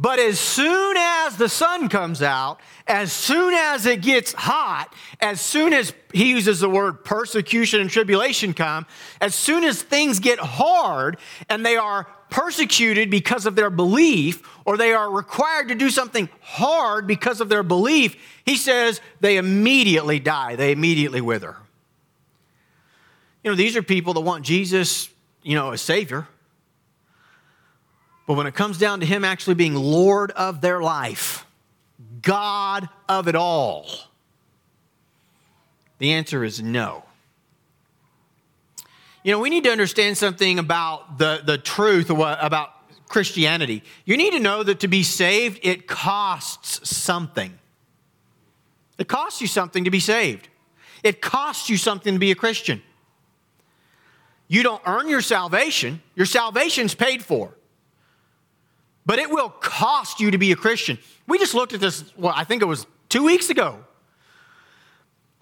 But 0.00 0.20
as 0.20 0.38
soon 0.38 0.96
as 0.96 1.36
the 1.36 1.48
sun 1.48 1.88
comes 1.88 2.22
out, 2.22 2.60
as 2.86 3.12
soon 3.12 3.52
as 3.52 3.84
it 3.84 4.00
gets 4.00 4.32
hot, 4.32 4.94
as 5.20 5.40
soon 5.40 5.72
as 5.72 5.92
he 6.12 6.30
uses 6.30 6.60
the 6.60 6.68
word 6.68 7.04
persecution 7.04 7.80
and 7.80 7.90
tribulation 7.90 8.54
come, 8.54 8.86
as 9.20 9.34
soon 9.34 9.64
as 9.64 9.82
things 9.82 10.20
get 10.20 10.38
hard 10.38 11.18
and 11.48 11.66
they 11.66 11.76
are 11.76 12.06
persecuted 12.30 13.10
because 13.10 13.44
of 13.44 13.56
their 13.56 13.70
belief, 13.70 14.40
or 14.64 14.76
they 14.76 14.92
are 14.92 15.10
required 15.10 15.66
to 15.68 15.74
do 15.74 15.90
something 15.90 16.28
hard 16.42 17.08
because 17.08 17.40
of 17.40 17.48
their 17.48 17.64
belief, 17.64 18.16
he 18.44 18.56
says 18.56 19.00
they 19.18 19.36
immediately 19.36 20.20
die, 20.20 20.54
they 20.54 20.70
immediately 20.70 21.20
wither. 21.20 21.56
You 23.42 23.50
know, 23.50 23.56
these 23.56 23.76
are 23.76 23.82
people 23.82 24.14
that 24.14 24.20
want 24.20 24.44
Jesus, 24.44 25.08
you 25.42 25.56
know, 25.56 25.72
as 25.72 25.80
Savior. 25.80 26.28
But 28.28 28.34
when 28.34 28.46
it 28.46 28.54
comes 28.54 28.76
down 28.76 29.00
to 29.00 29.06
Him 29.06 29.24
actually 29.24 29.54
being 29.54 29.74
Lord 29.74 30.32
of 30.32 30.60
their 30.60 30.82
life, 30.82 31.46
God 32.20 32.86
of 33.08 33.26
it 33.26 33.34
all, 33.34 33.88
the 35.96 36.12
answer 36.12 36.44
is 36.44 36.62
no. 36.62 37.04
You 39.24 39.32
know, 39.32 39.38
we 39.38 39.48
need 39.48 39.64
to 39.64 39.70
understand 39.70 40.18
something 40.18 40.58
about 40.58 41.16
the, 41.16 41.40
the 41.42 41.56
truth 41.56 42.10
about 42.10 42.68
Christianity. 43.08 43.82
You 44.04 44.18
need 44.18 44.34
to 44.34 44.40
know 44.40 44.62
that 44.62 44.80
to 44.80 44.88
be 44.88 45.02
saved, 45.02 45.60
it 45.62 45.88
costs 45.88 46.86
something. 46.86 47.58
It 48.98 49.08
costs 49.08 49.40
you 49.40 49.46
something 49.46 49.84
to 49.84 49.90
be 49.90 50.00
saved. 50.00 50.50
It 51.02 51.22
costs 51.22 51.70
you 51.70 51.78
something 51.78 52.12
to 52.12 52.20
be 52.20 52.30
a 52.30 52.34
Christian. 52.34 52.82
You 54.48 54.62
don't 54.62 54.82
earn 54.84 55.08
your 55.08 55.22
salvation, 55.22 56.02
your 56.14 56.26
salvation's 56.26 56.94
paid 56.94 57.24
for 57.24 57.54
but 59.08 59.18
it 59.18 59.30
will 59.30 59.48
cost 59.48 60.20
you 60.20 60.30
to 60.32 60.36
be 60.36 60.52
a 60.52 60.56
Christian. 60.56 60.98
We 61.26 61.38
just 61.38 61.54
looked 61.54 61.72
at 61.72 61.80
this, 61.80 62.04
well, 62.18 62.34
I 62.36 62.44
think 62.44 62.60
it 62.60 62.66
was 62.66 62.86
two 63.08 63.24
weeks 63.24 63.48
ago, 63.48 63.82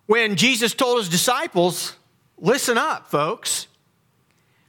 when 0.07 0.37
Jesus 0.37 0.73
told 0.73 1.01
his 1.01 1.09
disciples, 1.09 1.97
Listen 2.39 2.79
up, 2.79 3.09
folks. 3.09 3.67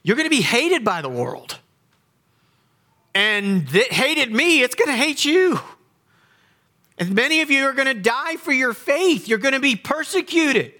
You're 0.02 0.16
going 0.16 0.26
to 0.26 0.34
be 0.34 0.42
hated 0.42 0.84
by 0.84 1.00
the 1.00 1.08
world. 1.08 1.58
And 3.14 3.68
that 3.68 3.92
hated 3.92 4.32
me, 4.32 4.62
it's 4.62 4.74
going 4.74 4.88
to 4.88 4.96
hate 4.96 5.24
you. 5.24 5.60
And 6.98 7.14
many 7.14 7.42
of 7.42 7.50
you 7.52 7.66
are 7.66 7.74
going 7.74 7.94
to 7.94 8.00
die 8.00 8.36
for 8.36 8.52
your 8.52 8.72
faith. 8.72 9.28
You're 9.28 9.38
going 9.38 9.54
to 9.54 9.60
be 9.60 9.76
persecuted. 9.76 10.72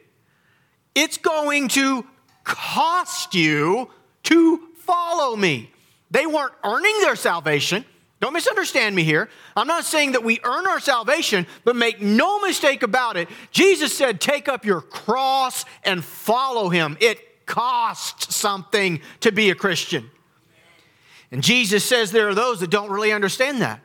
It's 0.95 1.19
going 1.19 1.69
to 1.69 2.05
cost 2.43 3.35
you 3.35 3.91
to 4.25 4.69
follow 4.79 5.37
me. 5.37 5.71
They 6.11 6.27
weren't 6.27 6.55
earning 6.65 6.99
their 7.03 7.15
salvation, 7.15 7.85
don't 8.21 8.33
misunderstand 8.33 8.97
me 8.97 9.05
here. 9.05 9.29
I'm 9.57 9.69
not 9.69 9.85
saying 9.85 10.13
that 10.13 10.25
we 10.25 10.41
earn 10.43 10.67
our 10.67 10.81
salvation, 10.81 11.47
but 11.65 11.77
make 11.77 12.01
no 12.01 12.41
mistake 12.41 12.83
about 12.83 13.17
it. 13.17 13.29
Jesus 13.53 13.97
said, 13.97 14.21
Take 14.21 14.49
up 14.49 14.65
your 14.65 14.81
cross 14.81 15.65
and 15.85 16.05
follow 16.05 16.69
him. 16.69 16.97
It 17.01 17.47
costs 17.47 18.35
something 18.35 19.01
to 19.21 19.31
be 19.31 19.51
a 19.51 19.55
Christian. 19.55 20.11
And 21.31 21.43
Jesus 21.43 21.85
says 21.85 22.11
there 22.11 22.29
are 22.29 22.35
those 22.35 22.61
that 22.61 22.71
don't 22.71 22.91
really 22.91 23.13
understand 23.13 23.61
that. 23.63 23.81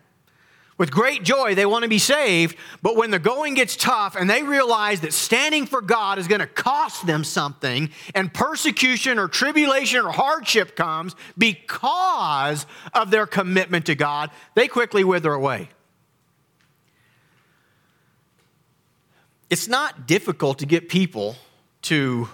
With 0.84 0.92
great 0.92 1.24
joy, 1.24 1.56
they 1.56 1.66
want 1.66 1.84
to 1.84 1.88
be 1.88 1.98
saved, 1.98 2.58
but 2.82 2.98
when 2.98 3.10
the 3.10 3.18
going 3.18 3.54
gets 3.54 3.78
tough 3.78 4.18
and 4.18 4.30
they 4.30 4.44
realize 4.44 5.00
that 5.00 5.14
standing 5.14 5.66
for 5.66 5.80
God 5.80 6.20
is 6.20 6.28
going 6.28 6.42
to 6.42 6.46
cost 6.46 7.08
them 7.08 7.24
something, 7.24 7.90
and 8.14 8.34
persecution 8.34 9.18
or 9.18 9.30
tribulation 9.30 10.02
or 10.02 10.12
hardship 10.12 10.76
comes 10.76 11.16
because 11.38 12.66
of 12.94 13.12
their 13.12 13.26
commitment 13.26 13.86
to 13.86 13.96
God, 13.96 14.30
they 14.56 14.68
quickly 14.68 15.06
wither 15.06 15.32
away. 15.32 15.70
It's 19.50 19.70
not 19.70 20.06
difficult 20.06 20.60
to 20.60 20.66
get 20.66 20.90
people 20.90 21.38
to, 21.84 22.28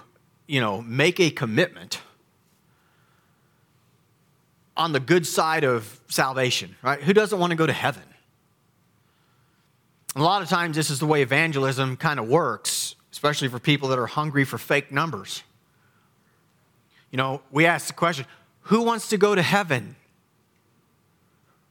you 0.48 0.60
know, 0.60 0.82
make 0.82 1.20
a 1.20 1.30
commitment 1.30 2.00
on 4.76 4.90
the 4.90 4.98
good 4.98 5.24
side 5.24 5.62
of 5.62 6.00
salvation, 6.08 6.74
right? 6.82 7.00
Who 7.00 7.12
doesn't 7.12 7.38
want 7.38 7.52
to 7.52 7.56
go 7.56 7.66
to 7.66 7.72
heaven? 7.72 8.09
A 10.16 10.22
lot 10.22 10.42
of 10.42 10.48
times, 10.48 10.76
this 10.76 10.90
is 10.90 10.98
the 10.98 11.06
way 11.06 11.22
evangelism 11.22 11.96
kind 11.96 12.18
of 12.18 12.28
works, 12.28 12.96
especially 13.12 13.48
for 13.48 13.58
people 13.58 13.88
that 13.90 13.98
are 13.98 14.06
hungry 14.06 14.44
for 14.44 14.58
fake 14.58 14.90
numbers. 14.90 15.42
You 17.10 17.16
know, 17.16 17.42
we 17.50 17.66
ask 17.66 17.86
the 17.86 17.92
question 17.92 18.26
who 18.62 18.82
wants 18.82 19.08
to 19.08 19.16
go 19.16 19.34
to 19.34 19.42
heaven? 19.42 19.96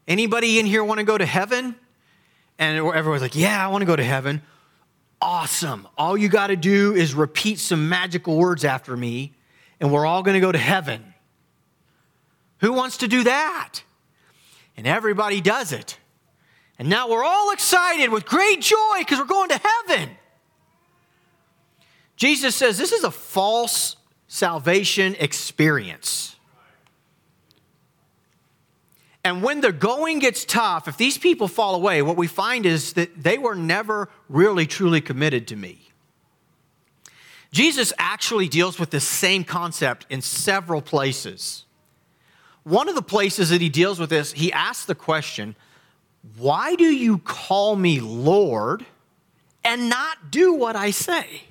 Anybody 0.08 0.60
in 0.60 0.65
here 0.65 0.84
want 0.84 1.00
to 1.00 1.05
go 1.05 1.17
to 1.17 1.25
heaven? 1.25 1.75
And 2.58 2.77
everyone's 2.77 3.22
like, 3.22 3.36
yeah, 3.36 3.63
I 3.63 3.69
want 3.69 3.84
to 3.84 3.86
go 3.86 3.96
to 3.96 4.03
heaven. 4.03 4.41
Awesome. 5.22 5.88
All 5.98 6.17
you 6.17 6.29
got 6.29 6.48
to 6.48 6.55
do 6.55 6.96
is 6.96 7.13
repeat 7.13 7.60
some 7.60 7.89
magical 7.89 8.36
words 8.38 8.65
after 8.65 8.98
me, 8.98 9.34
and 9.79 9.93
we're 9.93 10.05
all 10.05 10.24
going 10.24 10.34
to 10.34 10.41
go 10.41 10.51
to 10.51 10.58
heaven. 10.58 11.13
Who 12.60 12.74
wants 12.74 12.98
to 12.98 13.08
do 13.08 13.24
that? 13.24 13.84
And 14.75 14.88
everybody 14.88 15.41
does 15.41 15.72
it. 15.72 15.99
And 16.80 16.90
now 16.90 17.10
we're 17.10 17.26
all 17.26 17.52
excited 17.52 18.10
with 18.10 18.26
great 18.26 18.62
joy 18.62 19.00
because 19.00 19.20
we're 19.20 19.26
going 19.26 19.50
to 19.50 19.62
heaven. 19.62 20.10
Jesus 22.16 22.56
says 22.56 22.78
this 22.78 22.94
is 22.94 23.04
a 23.04 23.12
false 23.12 23.98
salvation 24.28 25.16
experience. 25.20 26.38
And 29.26 29.44
when 29.44 29.60
the 29.60 29.74
going 29.74 30.20
gets 30.20 30.46
tough, 30.46 30.88
if 30.88 30.96
these 30.96 31.18
people 31.18 31.50
fall 31.50 31.76
away, 31.76 32.02
what 32.02 32.16
we 32.16 32.28
find 32.28 32.66
is 32.66 32.94
that 32.94 33.22
they 33.22 33.38
were 33.38 33.56
never 33.56 34.10
really 34.30 34.66
truly 34.66 35.02
committed 35.02 35.48
to 35.50 35.58
me. 35.58 35.90
Jesus 37.52 37.92
actually 37.98 38.48
deals 38.48 38.80
with 38.80 38.92
this 38.92 39.04
same 39.04 39.44
concept 39.44 40.06
in 40.10 40.22
several 40.22 40.82
places. 40.82 41.66
one 42.64 42.88
of 42.88 42.96
the 42.96 43.02
places 43.02 43.50
that 43.50 43.62
he 43.62 43.70
deals 43.70 44.00
with 44.00 44.10
this, 44.10 44.32
he 44.34 44.54
asks 44.54 44.86
the 44.86 44.96
question, 44.96 45.56
Why 46.38 46.76
do 46.76 46.86
you 46.86 47.18
call 47.20 47.76
me 47.76 48.00
Lord 48.00 48.86
and 49.64 49.90
not 49.90 50.32
do 50.32 50.54
what 50.54 50.76
I 50.76 50.92
say? 50.92 51.44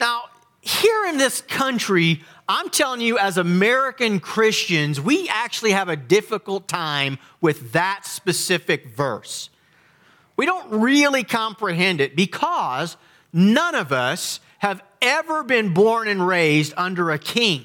Now, 0.00 0.24
here 0.60 1.06
in 1.06 1.18
this 1.18 1.40
country, 1.40 2.22
I'm 2.48 2.70
telling 2.70 3.00
you, 3.00 3.18
as 3.18 3.36
American 3.36 4.20
Christians, 4.20 5.00
we 5.00 5.28
actually 5.28 5.72
have 5.72 5.88
a 5.88 5.96
difficult 5.96 6.68
time 6.68 7.18
with 7.40 7.72
that 7.72 8.06
specific 8.06 8.88
verse. 8.88 9.50
We 10.36 10.46
don't 10.46 10.80
really 10.80 11.24
comprehend 11.24 12.00
it 12.00 12.14
because 12.14 12.96
none 13.32 13.74
of 13.74 13.92
us 13.92 14.40
have 14.58 14.82
ever 15.02 15.42
been 15.42 15.74
born 15.74 16.08
and 16.08 16.26
raised 16.26 16.72
under 16.76 17.10
a 17.10 17.18
king. 17.18 17.64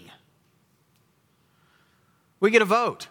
We 2.40 2.52
get 2.52 2.62
a 2.62 2.66
vote. 2.66 3.08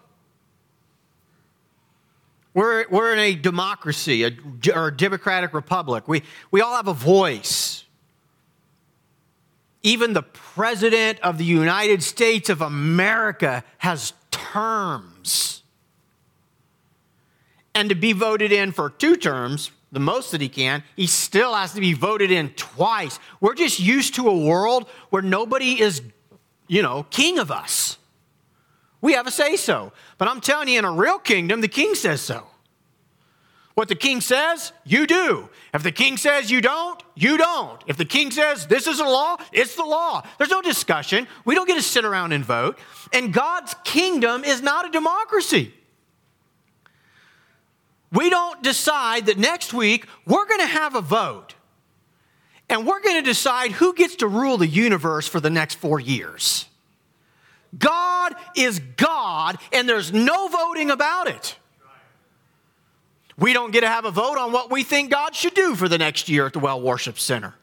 We're, 2.55 2.87
we're 2.89 3.13
in 3.15 3.19
a 3.19 3.35
democracy, 3.35 4.25
a, 4.25 4.33
or 4.75 4.89
a 4.89 4.97
democratic 4.97 5.55
republic. 5.55 6.07
We, 6.07 6.23
we 6.51 6.61
all 6.61 6.77
have 6.77 6.89
a 6.89 6.95
voice. 6.95 7.85
Even 9.83 10.13
the 10.13 10.23
President 10.23 11.19
of 11.21 11.39
the 11.39 11.45
United 11.45 12.03
States 12.03 12.51
of 12.51 12.61
America 12.61 13.65
has 13.79 14.13
terms. 14.31 15.63
And 17.75 17.89
to 17.89 17.95
be 17.95 18.13
voted 18.13 18.53
in 18.53 18.73
for 18.73 18.91
two 18.91 19.17
terms, 19.17 19.71
the 19.91 20.01
most 20.01 20.33
that 20.33 20.41
he 20.41 20.49
can, 20.49 20.83
he 20.95 21.07
still 21.07 21.55
has 21.55 21.73
to 21.73 21.81
be 21.81 21.95
voted 21.95 22.31
in 22.31 22.51
twice. 22.51 23.19
We're 23.41 23.55
just 23.55 23.81
used 23.81 24.15
to 24.17 24.29
a 24.29 24.37
world 24.37 24.89
where 25.11 25.23
nobody 25.23 25.81
is, 25.81 26.03
you 26.69 26.83
know, 26.83 27.07
king 27.11 27.39
of 27.39 27.51
us. 27.51 27.97
We 29.03 29.13
have 29.13 29.27
a 29.27 29.31
say 29.31 29.57
so. 29.57 29.93
But 30.17 30.29
I'm 30.29 30.41
telling 30.41 30.69
you, 30.69 30.79
in 30.79 30.87
a 30.87 30.93
real 30.93 31.19
kingdom, 31.19 31.61
the 31.61 31.69
king 31.69 31.95
says 31.95 32.23
so. 32.23 32.47
What 33.75 33.89
the 33.89 33.95
king 33.95 34.21
says, 34.21 34.73
you 34.85 35.07
do. 35.07 35.49
If 35.73 35.83
the 35.83 35.93
king 35.93 36.17
says 36.19 36.51
you 36.51 36.61
don't, 36.61 37.03
you 37.15 37.39
don't. 37.39 37.83
If 37.87 37.97
the 37.97 38.05
king 38.05 38.31
says 38.31 38.67
this 38.67 38.87
is 38.87 39.01
a 39.01 39.05
law, 39.05 39.39
it's 39.51 39.77
the 39.77 39.85
law. 39.85 40.23
There's 40.39 40.51
no 40.51 40.63
discussion. 40.63 41.27
We 41.45 41.55
don't 41.55 41.67
get 41.67 41.77
to 41.77 41.83
sit 41.83 42.05
around 42.05 42.33
and 42.33 42.45
vote. 42.45 42.79
And 43.13 43.33
God's 43.33 43.75
kingdom 43.83 44.45
is 44.45 44.63
not 44.63 44.87
a 44.87 44.91
democracy. 44.91 45.73
We 48.13 48.29
don't 48.29 48.63
decide 48.63 49.27
that 49.27 49.39
next 49.39 49.73
week 49.73 50.07
we're 50.27 50.47
going 50.47 50.61
to 50.61 50.67
have 50.67 50.95
a 50.95 51.01
vote 51.01 51.55
and 52.69 52.87
we're 52.87 53.01
going 53.01 53.17
to 53.17 53.23
decide 53.23 53.73
who 53.73 53.95
gets 53.95 54.17
to 54.17 54.27
rule 54.27 54.59
the 54.59 54.67
universe 54.67 55.27
for 55.27 55.41
the 55.41 55.51
next 55.51 55.77
four 55.77 55.99
years. 55.99 56.67
God 57.79 58.35
is 58.57 58.81
God, 58.97 59.59
and 59.73 59.89
there's 59.89 60.13
no 60.13 60.49
voting 60.49 60.91
about 60.91 61.29
it. 61.29 61.57
We 63.39 63.53
don't 63.53 63.73
get 63.73 63.81
to 63.81 63.89
have 63.89 64.05
a 64.05 64.11
vote 64.11 64.37
on 64.37 64.53
what 64.53 64.71
we 64.71 64.83
think 64.83 65.11
God 65.11 65.35
should 65.35 65.55
do 65.55 65.75
for 65.75 65.89
the 65.89 65.99
next 65.99 66.29
year 66.29 66.47
at 66.47 66.53
the 66.53 66.59
Well 66.59 66.81
Worship 66.81 67.19
Center. 67.19 67.55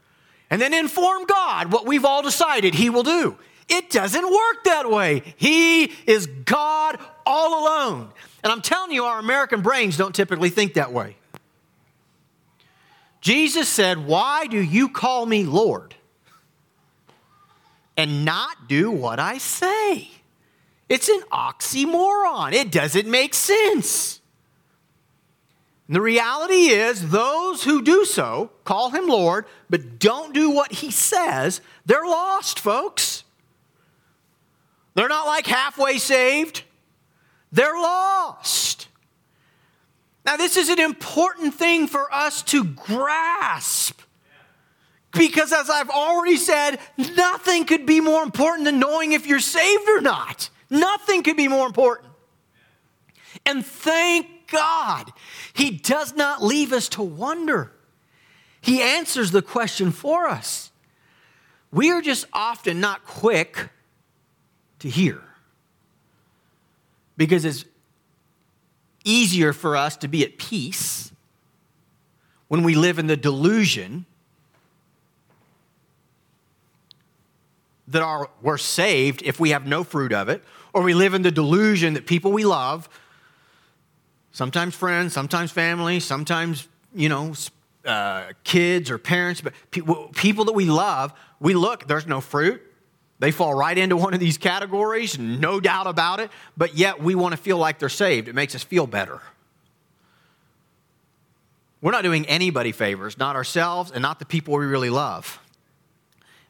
And 0.50 0.60
then 0.60 0.74
inform 0.74 1.25
God 1.25 1.72
what 1.72 1.86
we've 1.86 2.06
all 2.06 2.24
decided 2.24 2.74
He 2.74 2.89
will 2.89 3.04
do. 3.04 3.38
It 3.68 3.92
doesn't 3.92 4.25
work 4.25 4.63
that 4.66 4.89
way. 4.89 5.22
He 5.38 5.94
is 6.08 6.25
God 6.25 6.98
all 7.25 7.63
alone. 7.63 8.10
And 8.44 8.51
I'm 8.51 8.62
telling 8.62 8.92
you, 8.92 9.06
our 9.06 9.20
American 9.20 9.62
brains 9.62 9.96
don't 9.96 10.16
typically 10.16 10.50
think 10.50 10.74
that 10.74 10.92
way. 10.92 11.18
Jesus 13.22 13.70
said, 13.70 14.06
Why 14.06 14.48
do 14.48 14.60
you 14.60 14.89
call 14.89 15.25
me 15.25 15.44
Lord 15.44 15.94
and 18.00 18.24
not 18.24 18.70
do 18.70 18.89
what 18.89 19.20
I 19.20 19.39
say? 19.39 20.10
It's 20.88 21.10
an 21.10 21.20
oxymoron. 21.34 22.53
It 22.53 22.72
doesn't 22.72 23.06
make 23.06 23.34
sense. 23.34 24.22
And 25.86 25.98
the 25.98 26.01
reality 26.01 26.70
is, 26.70 27.10
those 27.10 27.65
who 27.65 27.82
do 27.82 28.06
so, 28.06 28.51
call 28.63 28.91
him 28.91 29.08
Lord, 29.08 29.47
but 29.69 30.00
don't 30.00 30.34
do 30.34 30.50
what 30.50 30.71
he 30.71 30.91
says, 30.91 31.60
they're 31.86 32.06
lost, 32.06 32.62
folks. 32.62 33.26
They're 34.93 35.10
not 35.10 35.28
like 35.28 35.45
halfway 35.45 35.97
saved, 35.97 36.63
they're 37.52 37.73
lost. 37.73 38.88
Now, 40.26 40.38
this 40.38 40.56
is 40.56 40.69
an 40.69 40.80
important 40.80 41.54
thing 41.54 41.88
for 41.88 42.13
us 42.13 42.43
to 42.43 42.63
grasp. 42.63 44.00
Because, 45.12 45.52
as 45.52 45.69
I've 45.69 45.89
already 45.89 46.38
said, 46.38 46.80
nothing 46.98 47.65
could 47.65 47.86
be 47.86 48.00
more 48.00 48.22
important 48.22 48.65
than 48.65 48.80
knowing 48.80 49.13
if 49.13 49.26
you're 49.26 49.39
saved 49.39 49.89
or 49.89 50.02
not. 50.02 50.50
Nothing 50.69 51.24
could 51.24 51.38
be 51.38 51.48
more 51.48 51.65
important. 51.65 52.10
And 53.45 53.65
thank 53.65 54.28
God, 54.52 55.12
He 55.54 55.72
does 55.72 56.15
not 56.15 56.43
leave 56.43 56.74
us 56.74 56.89
to 56.89 57.02
wonder. 57.02 57.72
He 58.62 58.82
answers 58.82 59.32
the 59.32 59.41
question 59.41 59.91
for 59.91 60.28
us. 60.28 60.72
We 61.72 61.91
are 61.91 62.02
just 62.02 62.26
often 62.34 62.80
not 62.80 63.06
quick 63.06 63.69
to 64.80 64.89
hear 64.89 65.22
because 67.15 67.45
it's 67.45 67.65
easier 69.04 69.54
for 69.54 69.76
us 69.76 69.98
to 69.98 70.08
be 70.08 70.24
at 70.24 70.38
peace 70.38 71.12
when 72.48 72.63
we 72.63 72.76
live 72.76 72.98
in 73.00 73.08
the 73.08 73.17
delusion 73.17 74.06
that 77.89 78.02
are, 78.02 78.30
we're 78.41 78.58
saved 78.58 79.21
if 79.23 79.39
we 79.39 79.49
have 79.49 79.65
no 79.67 79.84
fruit 79.84 80.13
of 80.13 80.30
it, 80.30 80.43
or 80.73 80.82
we 80.84 80.93
live 80.93 81.13
in 81.13 81.21
the 81.21 81.32
delusion 81.32 81.93
that 81.93 82.06
people 82.06 82.32
we 82.32 82.45
love 82.45 82.89
sometimes 84.32 84.75
friends, 84.75 85.13
sometimes 85.13 85.52
family, 85.52 85.99
sometimes, 85.99 86.67
you 86.93 87.10
know, 87.10 87.34
uh, 87.86 88.25
kids 88.43 88.91
or 88.91 88.97
parents, 88.97 89.41
but 89.41 89.54
people, 89.71 90.10
people 90.15 90.45
that 90.45 90.54
we 90.54 90.65
love, 90.65 91.13
we 91.39 91.54
look, 91.54 91.88
there's 91.88 92.08
no 92.08 92.21
fruit. 92.21 92.62
They 93.19 93.32
fall 93.32 93.54
right 93.54 93.78
into 93.78 93.97
one 93.97 94.13
of 94.13 94.19
these 94.19 94.38
categories, 94.38 95.19
no 95.19 95.60
doubt 95.60 95.88
about 95.88 96.19
it, 96.19 96.32
but 96.56 96.75
yet 96.75 97.02
we 97.02 97.15
want 97.15 97.34
to 97.34 97.38
feel 97.38 97.58
like 97.58 97.80
they're 97.80 97.89
saved. 97.89 98.28
It 98.28 98.36
makes 98.36 98.56
us 98.56 98.63
feel 98.63 98.88
better. 98.88 99.21
We're 101.82 101.91
not 101.91 102.04
doing 102.04 102.25
anybody 102.28 102.71
favors, 102.71 103.17
not 103.17 103.36
ourselves 103.36 103.91
and 103.91 104.02
not 104.02 104.19
the 104.19 104.25
people 104.25 104.54
we 104.58 104.65
really 104.65 104.89
love. 104.89 105.39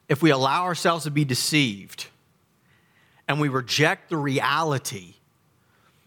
If 0.10 0.22
we 0.22 0.32
allow 0.32 0.64
ourselves 0.64 1.06
to 1.06 1.12
be 1.12 1.24
deceived 1.24 2.08
and 3.28 3.40
we 3.40 3.48
reject 3.48 4.10
the 4.10 4.18
reality 4.18 5.14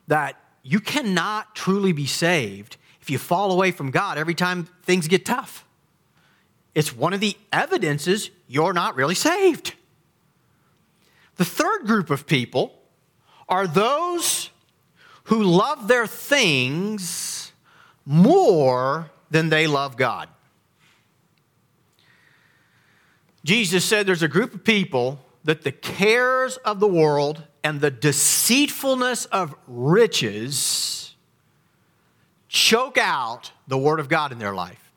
that 0.09 0.37
you 0.63 0.81
cannot 0.81 1.55
truly 1.55 1.93
be 1.93 2.07
saved 2.07 2.77
if 3.01 3.09
you 3.09 3.19
fall 3.19 3.53
away 3.53 3.71
from 3.71 3.91
God 3.91 4.19
every 4.19 4.35
time 4.35 4.69
things 4.83 5.09
get 5.09 5.25
tough. 5.25 5.65
It's 6.75 6.95
one 6.95 7.13
of 7.13 7.21
the 7.21 7.37
evidences 7.53 8.31
you're 8.49 8.73
not 8.73 8.97
really 8.97 9.15
saved. 9.15 9.75
The 11.37 11.45
third 11.45 11.87
group 11.87 12.11
of 12.11 12.27
people 12.27 12.79
are 13.49 13.67
those 13.67 14.51
who 15.25 15.43
love 15.43 15.89
their 15.89 16.07
things 16.07 17.53
more 18.05 19.11
than 19.31 19.49
they 19.49 19.67
love 19.67 19.97
God. 19.97 20.29
Jesus 23.45 23.85
said 23.85 24.07
there's 24.07 24.23
a 24.23 24.29
group 24.29 24.55
of 24.55 24.65
people 24.65 25.19
that 25.45 25.63
the 25.63 25.73
cares 25.73 26.57
of 26.59 26.81
the 26.81 26.87
world 26.87 27.43
and 27.65 27.81
the 27.81 27.91
deceitfulness 27.91 29.25
of 29.27 29.55
riches 29.67 31.15
choke 32.49 32.99
out 32.99 33.51
the 33.67 33.79
Word 33.79 33.99
of 33.99 34.09
God 34.09 34.31
in 34.31 34.39
their 34.39 34.55
life. 34.55 34.93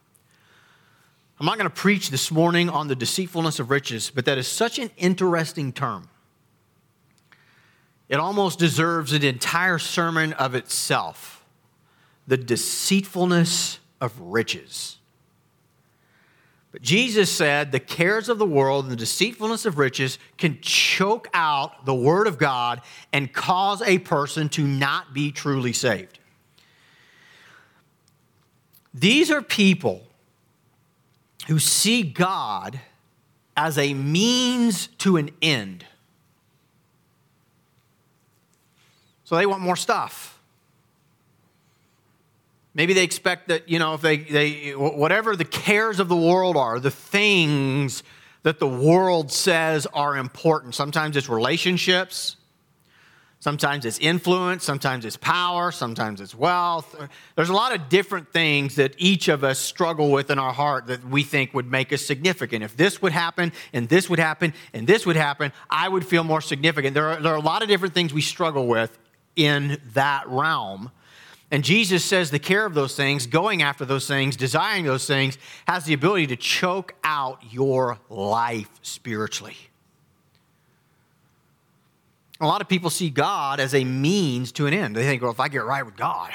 I'm 1.40 1.46
not 1.46 1.58
going 1.58 1.70
to 1.70 1.76
preach 1.76 2.12
this 2.12 2.32
morning 2.32 2.70
on 2.70 2.88
the 2.88 2.96
deceitfulness 2.96 3.60
of 3.60 3.70
riches, 3.70 4.12
but 4.14 4.26
that 4.26 4.38
is 4.38 4.48
such 4.48 4.80
an 4.80 4.90
interesting 4.98 5.74
term. 5.74 6.10
It 8.08 8.20
almost 8.20 8.60
deserves 8.60 9.14
an 9.14 9.24
entire 9.24 9.80
sermon 9.80 10.34
of 10.34 10.54
itself. 10.56 11.44
The 12.28 12.38
deceitfulness 12.38 13.80
of 14.00 14.20
riches. 14.20 14.98
But 16.76 16.82
Jesus 16.82 17.32
said 17.32 17.72
the 17.72 17.80
cares 17.80 18.28
of 18.28 18.38
the 18.38 18.46
world 18.46 18.84
and 18.84 18.92
the 18.92 18.98
deceitfulness 18.98 19.66
of 19.66 19.78
riches 19.78 20.20
can 20.38 20.60
choke 20.60 21.30
out 21.34 21.86
the 21.86 21.96
word 21.96 22.28
of 22.28 22.38
God 22.38 22.82
and 23.14 23.32
cause 23.32 23.82
a 23.82 24.00
person 24.00 24.50
to 24.50 24.68
not 24.68 25.14
be 25.14 25.32
truly 25.32 25.72
saved. 25.72 26.20
These 28.94 29.32
are 29.32 29.42
people 29.42 30.06
who 31.48 31.60
see 31.60 32.04
God 32.04 32.82
as 33.56 33.78
a 33.78 33.94
means 33.94 34.88
to 34.98 35.16
an 35.16 35.30
end. 35.42 35.86
So 39.24 39.38
they 39.38 39.46
want 39.46 39.62
more 39.62 39.78
stuff. 39.78 40.35
Maybe 42.76 42.94
they 42.94 43.04
expect 43.04 43.48
that, 43.48 43.68
you 43.68 43.80
know, 43.80 43.96
if 43.96 44.02
they, 44.02 44.18
they, 44.18 44.72
whatever 44.72 45.36
the 45.36 45.46
cares 45.46 46.00
of 46.00 46.10
the 46.10 46.16
world 46.16 46.58
are, 46.58 46.80
the 46.80 46.92
things 46.92 48.04
that 48.44 48.60
the 48.60 48.68
world 48.68 49.32
says 49.32 49.88
are 49.88 50.16
important. 50.16 50.76
Sometimes 50.76 51.18
it's 51.18 51.30
relationships, 51.30 52.36
Sometimes 53.46 53.86
it's 53.86 54.00
influence, 54.00 54.64
sometimes 54.64 55.06
it's 55.06 55.18
power, 55.18 55.72
sometimes 55.72 56.20
it's 56.20 56.34
wealth. 56.34 56.96
There's 57.36 57.50
a 57.50 57.54
lot 57.54 57.76
of 57.76 57.90
different 57.90 58.34
things 58.34 58.74
that 58.78 58.96
each 58.98 59.28
of 59.28 59.44
us 59.44 59.60
struggle 59.60 60.10
with 60.10 60.32
in 60.32 60.40
our 60.40 60.52
heart 60.52 60.88
that 60.88 61.06
we 61.06 61.22
think 61.22 61.54
would 61.54 61.70
make 61.70 61.94
us 61.94 62.02
significant. 62.02 62.64
If 62.64 62.76
this 62.76 63.04
would 63.04 63.12
happen, 63.12 63.52
and 63.72 63.88
this 63.88 64.10
would 64.10 64.18
happen, 64.18 64.56
and 64.74 64.88
this 64.88 65.06
would 65.06 65.16
happen, 65.16 65.52
I 65.70 65.88
would 65.88 66.08
feel 66.08 66.24
more 66.24 66.42
significant. 66.42 66.96
There 66.96 67.06
are, 67.06 67.22
there 67.22 67.34
are 67.34 67.38
a 67.38 67.40
lot 67.40 67.62
of 67.62 67.68
different 67.68 67.94
things 67.94 68.12
we 68.16 68.22
struggle 68.22 68.66
with 68.66 68.98
in 69.36 69.80
that 69.94 70.28
realm. 70.28 70.90
And 71.52 71.64
Jesus 71.64 72.04
says 72.04 72.32
the 72.32 72.40
care 72.40 72.66
of 72.66 72.74
those 72.74 72.96
things, 72.96 73.28
going 73.28 73.62
after 73.62 73.86
those 73.86 74.08
things, 74.08 74.36
desiring 74.36 74.84
those 74.84 75.06
things, 75.06 75.38
has 75.68 75.86
the 75.86 75.94
ability 75.94 76.28
to 76.28 76.36
choke 76.36 76.96
out 77.04 77.40
your 77.52 78.00
life 78.10 78.70
spiritually. 78.82 79.56
A 82.42 82.48
lot 82.48 82.62
of 82.62 82.68
people 82.68 82.90
see 82.90 83.10
God 83.10 83.60
as 83.60 83.74
a 83.74 83.84
means 83.84 84.52
to 84.54 84.68
an 84.68 84.74
end. 84.74 84.96
They 84.96 85.04
think, 85.04 85.22
well, 85.22 85.32
if 85.32 85.40
I 85.40 85.48
get 85.48 85.64
right 85.64 85.86
with 85.86 85.96
God, 85.96 86.32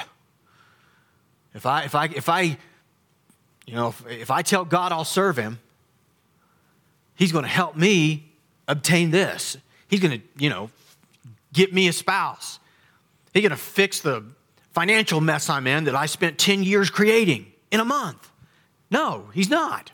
if 1.53 1.65
I, 1.65 1.83
if 1.83 1.93
I, 1.93 2.05
if 2.05 2.29
I, 2.29 2.41
you 3.67 3.75
know, 3.75 3.89
if, 3.89 4.07
if 4.07 4.31
I 4.31 4.41
tell 4.41 4.65
God 4.65 4.91
I'll 4.91 5.03
serve 5.03 5.37
him, 5.37 5.59
he's 7.15 7.31
going 7.31 7.43
to 7.43 7.49
help 7.49 7.75
me 7.75 8.31
obtain 8.67 9.11
this. 9.11 9.57
He's 9.89 9.99
going 9.99 10.19
to, 10.19 10.25
you 10.37 10.49
know, 10.49 10.71
get 11.53 11.73
me 11.73 11.87
a 11.89 11.93
spouse. 11.93 12.59
He's 13.33 13.41
going 13.41 13.51
to 13.51 13.57
fix 13.57 13.99
the 13.99 14.23
financial 14.73 15.21
mess 15.21 15.49
I'm 15.49 15.67
in 15.67 15.85
that 15.85 15.95
I 15.95 16.05
spent 16.05 16.37
10 16.37 16.63
years 16.63 16.89
creating 16.89 17.47
in 17.71 17.79
a 17.79 17.85
month. 17.85 18.31
No, 18.89 19.29
he's 19.33 19.49
not. 19.49 19.91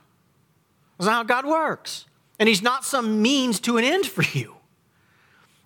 That's 0.97 1.07
not 1.07 1.13
how 1.13 1.23
God 1.23 1.45
works. 1.45 2.05
And 2.39 2.47
he's 2.47 2.61
not 2.61 2.85
some 2.85 3.21
means 3.21 3.59
to 3.61 3.77
an 3.77 3.83
end 3.83 4.05
for 4.05 4.23
you. 4.37 4.55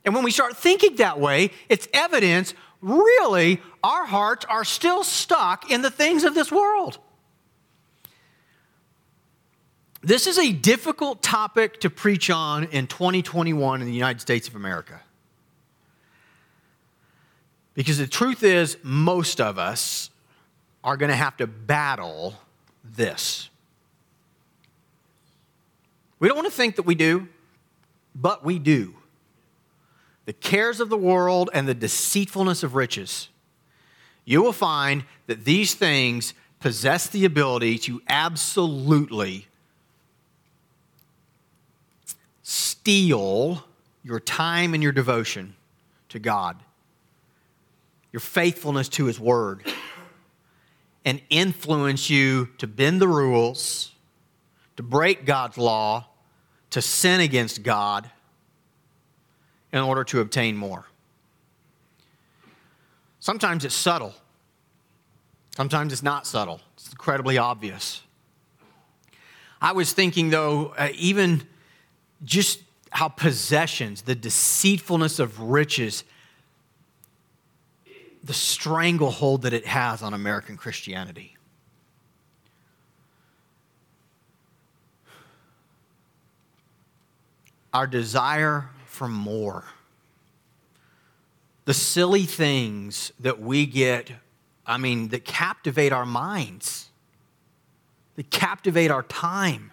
And 0.03 0.15
when 0.15 0.23
we 0.23 0.31
start 0.31 0.57
thinking 0.57 0.95
that 0.97 1.19
way, 1.19 1.51
it's 1.69 1.87
evidence 1.93 2.53
really 2.81 3.61
our 3.83 4.05
hearts 4.05 4.45
are 4.45 4.63
still 4.63 5.03
stuck 5.03 5.69
in 5.69 5.81
the 5.81 5.91
things 5.91 6.23
of 6.23 6.33
this 6.33 6.51
world. 6.51 6.97
This 10.01 10.25
is 10.25 10.39
a 10.39 10.51
difficult 10.51 11.21
topic 11.21 11.79
to 11.81 11.89
preach 11.89 12.31
on 12.31 12.63
in 12.65 12.87
2021 12.87 13.81
in 13.81 13.87
the 13.87 13.93
United 13.93 14.19
States 14.19 14.47
of 14.47 14.55
America. 14.55 14.99
Because 17.73 17.97
the 17.97 18.07
truth 18.07 18.43
is, 18.43 18.77
most 18.83 19.39
of 19.39 19.57
us 19.57 20.09
are 20.83 20.97
going 20.97 21.09
to 21.09 21.15
have 21.15 21.37
to 21.37 21.47
battle 21.47 22.35
this. 22.83 23.49
We 26.19 26.27
don't 26.27 26.37
want 26.37 26.47
to 26.47 26.53
think 26.53 26.75
that 26.75 26.83
we 26.83 26.95
do, 26.95 27.27
but 28.13 28.43
we 28.43 28.59
do. 28.59 28.95
The 30.25 30.33
cares 30.33 30.79
of 30.79 30.89
the 30.89 30.97
world 30.97 31.49
and 31.53 31.67
the 31.67 31.73
deceitfulness 31.73 32.63
of 32.63 32.75
riches, 32.75 33.29
you 34.25 34.41
will 34.43 34.53
find 34.53 35.03
that 35.27 35.45
these 35.45 35.73
things 35.73 36.33
possess 36.59 37.07
the 37.07 37.25
ability 37.25 37.77
to 37.79 38.01
absolutely 38.07 39.47
steal 42.43 43.65
your 44.03 44.19
time 44.19 44.73
and 44.73 44.83
your 44.83 44.91
devotion 44.91 45.55
to 46.09 46.19
God, 46.19 46.57
your 48.11 48.19
faithfulness 48.19 48.89
to 48.89 49.05
His 49.05 49.19
Word, 49.19 49.63
and 51.03 51.21
influence 51.29 52.09
you 52.09 52.49
to 52.57 52.67
bend 52.67 53.01
the 53.01 53.07
rules, 53.07 53.91
to 54.77 54.83
break 54.83 55.25
God's 55.25 55.57
law, 55.57 56.07
to 56.71 56.81
sin 56.81 57.19
against 57.19 57.63
God 57.63 58.09
in 59.71 59.79
order 59.79 60.03
to 60.05 60.19
obtain 60.19 60.55
more. 60.55 60.85
Sometimes 63.19 63.65
it's 63.65 63.75
subtle, 63.75 64.13
sometimes 65.55 65.93
it's 65.93 66.03
not 66.03 66.25
subtle, 66.25 66.59
it's 66.75 66.89
incredibly 66.91 67.37
obvious. 67.37 68.01
I 69.61 69.73
was 69.73 69.93
thinking, 69.93 70.31
though, 70.31 70.73
uh, 70.77 70.89
even 70.95 71.43
just 72.23 72.61
how 72.91 73.07
possessions, 73.07 74.01
the 74.01 74.15
deceitfulness 74.15 75.19
of 75.19 75.39
riches, 75.39 76.03
the 78.23 78.33
stranglehold 78.33 79.43
that 79.43 79.53
it 79.53 79.65
has 79.65 80.01
on 80.03 80.13
American 80.13 80.57
Christianity. 80.57 81.35
Our 87.73 87.87
desire 87.87 88.69
for 88.85 89.07
more. 89.07 89.63
The 91.65 91.73
silly 91.73 92.23
things 92.23 93.11
that 93.19 93.39
we 93.39 93.65
get, 93.65 94.11
I 94.65 94.77
mean, 94.77 95.07
that 95.09 95.25
captivate 95.25 95.93
our 95.93 96.05
minds, 96.05 96.89
that 98.17 98.29
captivate 98.29 98.91
our 98.91 99.03
time. 99.03 99.71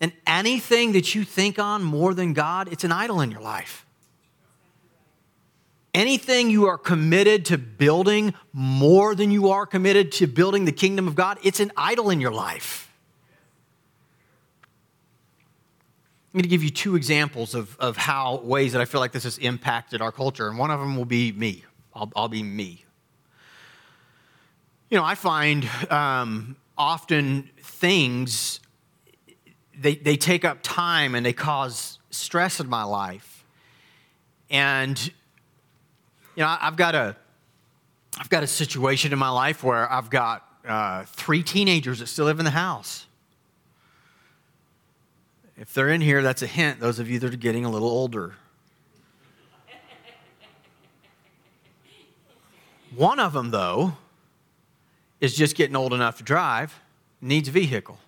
And 0.00 0.12
anything 0.26 0.92
that 0.92 1.14
you 1.14 1.24
think 1.24 1.58
on 1.58 1.82
more 1.82 2.14
than 2.14 2.32
God, 2.32 2.72
it's 2.72 2.84
an 2.84 2.92
idol 2.92 3.20
in 3.20 3.30
your 3.30 3.40
life. 3.40 3.83
Anything 5.94 6.50
you 6.50 6.66
are 6.66 6.76
committed 6.76 7.44
to 7.46 7.56
building 7.56 8.34
more 8.52 9.14
than 9.14 9.30
you 9.30 9.50
are 9.50 9.64
committed 9.64 10.10
to 10.12 10.26
building 10.26 10.64
the 10.64 10.72
kingdom 10.72 11.06
of 11.06 11.14
God, 11.14 11.38
it's 11.44 11.60
an 11.60 11.70
idol 11.76 12.10
in 12.10 12.20
your 12.20 12.32
life. 12.32 12.92
I'm 16.32 16.38
going 16.38 16.42
to 16.42 16.48
give 16.48 16.64
you 16.64 16.70
two 16.70 16.96
examples 16.96 17.54
of, 17.54 17.78
of 17.78 17.96
how 17.96 18.38
ways 18.38 18.72
that 18.72 18.80
I 18.80 18.86
feel 18.86 19.00
like 19.00 19.12
this 19.12 19.22
has 19.22 19.38
impacted 19.38 20.02
our 20.02 20.10
culture, 20.10 20.48
and 20.48 20.58
one 20.58 20.72
of 20.72 20.80
them 20.80 20.96
will 20.96 21.04
be 21.04 21.30
me. 21.30 21.64
I'll, 21.94 22.10
I'll 22.16 22.28
be 22.28 22.42
me. 22.42 22.84
You 24.90 24.98
know, 24.98 25.04
I 25.04 25.14
find 25.14 25.68
um, 25.90 26.56
often 26.76 27.50
things, 27.62 28.58
they, 29.78 29.94
they 29.94 30.16
take 30.16 30.44
up 30.44 30.58
time 30.62 31.14
and 31.14 31.24
they 31.24 31.32
cause 31.32 32.00
stress 32.10 32.58
in 32.58 32.68
my 32.68 32.82
life. 32.82 33.44
And, 34.50 35.12
you 36.34 36.42
know, 36.42 36.56
I've 36.60 36.76
got 36.76 36.94
a, 36.94 37.16
I've 38.18 38.28
got 38.28 38.42
a 38.42 38.46
situation 38.46 39.12
in 39.12 39.18
my 39.18 39.28
life 39.30 39.62
where 39.62 39.90
I've 39.90 40.10
got 40.10 40.46
uh, 40.66 41.04
three 41.04 41.42
teenagers 41.42 41.98
that 41.98 42.06
still 42.06 42.24
live 42.24 42.38
in 42.38 42.44
the 42.44 42.50
house. 42.50 43.06
If 45.56 45.72
they're 45.72 45.90
in 45.90 46.00
here, 46.00 46.22
that's 46.22 46.42
a 46.42 46.46
hint, 46.46 46.80
those 46.80 46.98
of 46.98 47.08
you 47.08 47.18
that 47.20 47.32
are 47.32 47.36
getting 47.36 47.64
a 47.64 47.70
little 47.70 47.88
older. 47.88 48.34
One 52.96 53.20
of 53.20 53.32
them, 53.32 53.50
though, 53.50 53.96
is 55.20 55.36
just 55.36 55.56
getting 55.56 55.76
old 55.76 55.92
enough 55.92 56.18
to 56.18 56.24
drive, 56.24 56.80
needs 57.20 57.48
a 57.48 57.50
vehicle. 57.50 57.98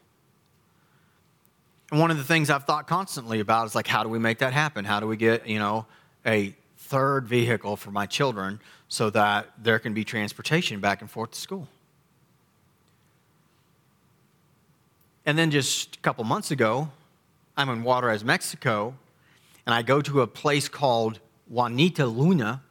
And 1.91 2.01
one 2.01 2.11
of 2.11 2.17
the 2.17 2.25
things 2.25 2.51
I've 2.51 2.65
thought 2.65 2.89
constantly 2.89 3.41
about 3.41 3.67
is 3.67 3.75
like, 3.75 3.87
how 3.87 4.03
do 4.03 4.09
we 4.09 4.19
make 4.19 4.39
that 4.39 4.53
happen? 4.53 4.85
How 4.85 4.99
do 4.99 5.07
we 5.07 5.17
get, 5.17 5.47
you 5.47 5.59
know, 5.59 5.87
a 6.25 6.55
third 6.87 7.27
vehicle 7.27 7.77
for 7.77 7.91
my 7.91 8.07
children 8.07 8.61
so 8.89 9.11
that 9.11 9.51
there 9.63 9.79
can 9.79 9.95
be 9.95 10.05
transportation 10.05 10.81
back 10.81 11.01
and 11.01 11.11
forth 11.11 11.33
to 11.33 11.41
school? 11.41 11.69
And 15.27 15.37
then 15.37 15.51
just 15.51 15.97
a 15.97 15.99
couple 15.99 16.23
months 16.23 16.53
ago, 16.53 16.89
I'm 17.57 17.69
in 17.69 17.83
Juarez, 17.83 18.23
Mexico, 18.23 18.95
and 19.67 19.75
I 19.75 19.83
go 19.83 20.01
to 20.01 20.21
a 20.21 20.27
place 20.27 20.69
called 20.69 21.19
Juanita 21.49 22.07
Luna. 22.07 22.63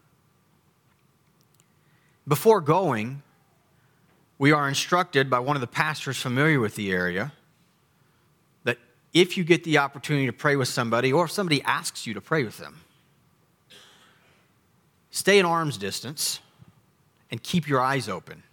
Before 2.26 2.62
going, 2.62 3.22
we 4.38 4.54
are 4.54 4.70
instructed 4.70 5.30
by 5.30 5.40
one 5.40 5.58
of 5.58 5.62
the 5.62 5.68
pastors 5.68 6.18
familiar 6.18 6.60
with 6.60 6.76
the 6.76 6.92
area 6.92 7.34
that 8.64 8.78
if 9.14 9.38
you 9.38 9.44
get 9.44 9.66
the 9.66 9.78
opportunity 9.78 10.26
to 10.26 10.34
pray 10.34 10.56
with 10.56 10.70
somebody, 10.70 11.12
or 11.12 11.26
if 11.26 11.32
somebody 11.32 11.62
asks 11.64 12.08
you 12.08 12.14
to 12.14 12.22
pray 12.22 12.44
with 12.44 12.58
them, 12.58 12.85
stay 15.16 15.40
in 15.40 15.46
arm's 15.46 15.78
distance 15.78 16.42
and 17.32 17.42
keep 17.42 17.70
your 17.70 17.80
eyes 17.80 18.10
open 18.10 18.44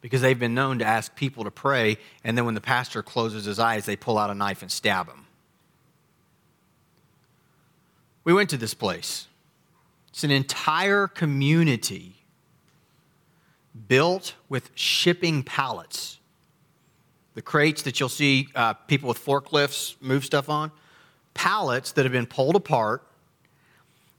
because 0.00 0.22
they've 0.22 0.38
been 0.38 0.54
known 0.54 0.78
to 0.78 0.86
ask 0.86 1.14
people 1.14 1.44
to 1.44 1.50
pray, 1.50 1.98
and 2.24 2.36
then 2.36 2.46
when 2.46 2.54
the 2.54 2.62
pastor 2.62 3.02
closes 3.02 3.44
his 3.44 3.58
eyes, 3.58 3.84
they 3.84 3.94
pull 3.94 4.16
out 4.16 4.30
a 4.30 4.34
knife 4.34 4.62
and 4.62 4.72
stab 4.72 5.06
him. 5.06 5.26
We 8.24 8.32
went 8.32 8.48
to 8.50 8.56
this 8.56 8.72
place. 8.72 9.26
It's 10.08 10.24
an 10.24 10.30
entire 10.30 11.06
community 11.08 12.14
built 13.86 14.34
with 14.48 14.70
shipping 14.74 15.42
pallets. 15.42 16.18
The 17.34 17.42
crates 17.42 17.82
that 17.82 18.00
you'll 18.00 18.08
see 18.08 18.48
uh, 18.54 18.72
people 18.72 19.08
with 19.08 19.22
forklifts 19.22 19.94
move 20.00 20.24
stuff 20.24 20.48
on, 20.48 20.72
pallets 21.34 21.92
that 21.92 22.06
have 22.06 22.12
been 22.12 22.26
pulled 22.26 22.56
apart, 22.56 23.02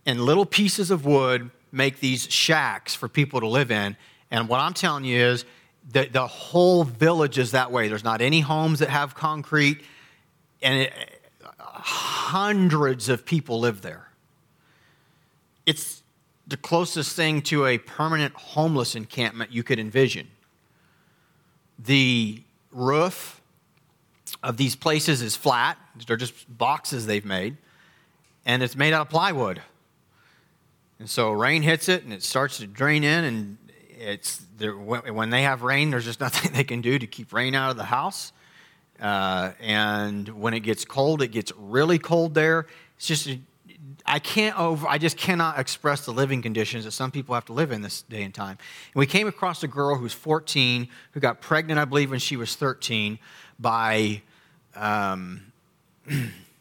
and 0.05 0.21
little 0.21 0.45
pieces 0.45 0.91
of 0.91 1.03
wood 1.05 1.49
make 1.73 1.99
these 1.99 2.31
shacks 2.31 2.93
for 2.95 3.09
people 3.09 3.41
to 3.41 3.47
live 3.47 3.71
in. 3.71 3.97
And 4.31 4.47
what 4.47 4.61
I'm 4.61 4.73
telling 4.73 5.03
you 5.03 5.19
is 5.19 5.43
that 5.91 6.13
the 6.13 6.27
whole 6.27 6.83
village 6.83 7.37
is 7.37 7.51
that 7.51 7.71
way. 7.71 7.89
There's 7.89 8.03
not 8.03 8.21
any 8.21 8.39
homes 8.39 8.79
that 8.79 8.89
have 8.89 9.15
concrete, 9.15 9.81
and 10.61 10.83
it, 10.83 10.93
hundreds 11.49 13.09
of 13.09 13.25
people 13.25 13.59
live 13.59 13.81
there. 13.81 14.07
it's 15.65 16.03
the 16.45 16.57
closest 16.57 17.15
thing 17.15 17.41
to 17.41 17.65
a 17.65 17.77
permanent 17.77 18.33
homeless 18.35 18.95
encampment 18.95 19.51
you 19.51 19.63
could 19.63 19.79
envision. 19.79 20.27
The 21.79 22.41
roof 22.71 23.41
of 24.41 24.57
these 24.57 24.75
places 24.75 25.21
is 25.21 25.35
flat, 25.35 25.77
they're 26.05 26.17
just 26.17 26.57
boxes 26.57 27.05
they've 27.05 27.25
made, 27.25 27.57
and 28.45 28.61
it's 28.61 28.75
made 28.75 28.93
out 28.93 29.01
of 29.03 29.09
plywood. 29.09 29.61
And 31.03 31.09
so 31.09 31.33
rain 31.33 31.63
hits 31.63 31.89
it 31.89 32.05
and 32.05 32.13
it 32.13 32.23
starts 32.23 32.59
to 32.59 32.65
drain 32.65 33.03
in, 33.03 33.25
and 33.25 33.57
it's 33.99 34.41
when 34.57 35.31
they 35.31 35.41
have 35.41 35.61
rain, 35.61 35.89
there's 35.89 36.05
just 36.05 36.19
nothing 36.21 36.53
they 36.53 36.63
can 36.63 36.79
do 36.79 36.97
to 36.97 37.05
keep 37.05 37.33
rain 37.33 37.55
out 37.55 37.71
of 37.71 37.75
the 37.75 37.83
house. 37.83 38.31
Uh, 39.01 39.51
and 39.59 40.29
when 40.29 40.53
it 40.53 40.61
gets 40.61 40.85
cold, 40.85 41.21
it 41.21 41.27
gets 41.27 41.51
really 41.57 41.99
cold 41.99 42.35
there. 42.35 42.67
It's 42.95 43.07
just 43.07 43.29
I 44.05 44.19
can't 44.19 44.57
over, 44.57 44.87
I 44.87 44.97
just 44.97 45.17
cannot 45.17 45.59
express 45.59 46.05
the 46.05 46.13
living 46.13 46.41
conditions 46.41 46.85
that 46.85 46.91
some 46.91 47.11
people 47.11 47.35
have 47.35 47.43
to 47.47 47.53
live 47.53 47.73
in 47.73 47.81
this 47.81 48.03
day 48.03 48.23
and 48.23 48.33
time. 48.33 48.57
And 48.93 48.99
we 49.01 49.05
came 49.05 49.27
across 49.27 49.61
a 49.61 49.67
girl 49.67 49.97
who's 49.97 50.13
14 50.13 50.87
who 51.11 51.19
got 51.19 51.41
pregnant, 51.41 51.81
I 51.81 51.83
believe, 51.83 52.11
when 52.11 52.19
she 52.19 52.37
was 52.37 52.55
13 52.55 53.19
by, 53.59 54.21
um, 54.73 55.51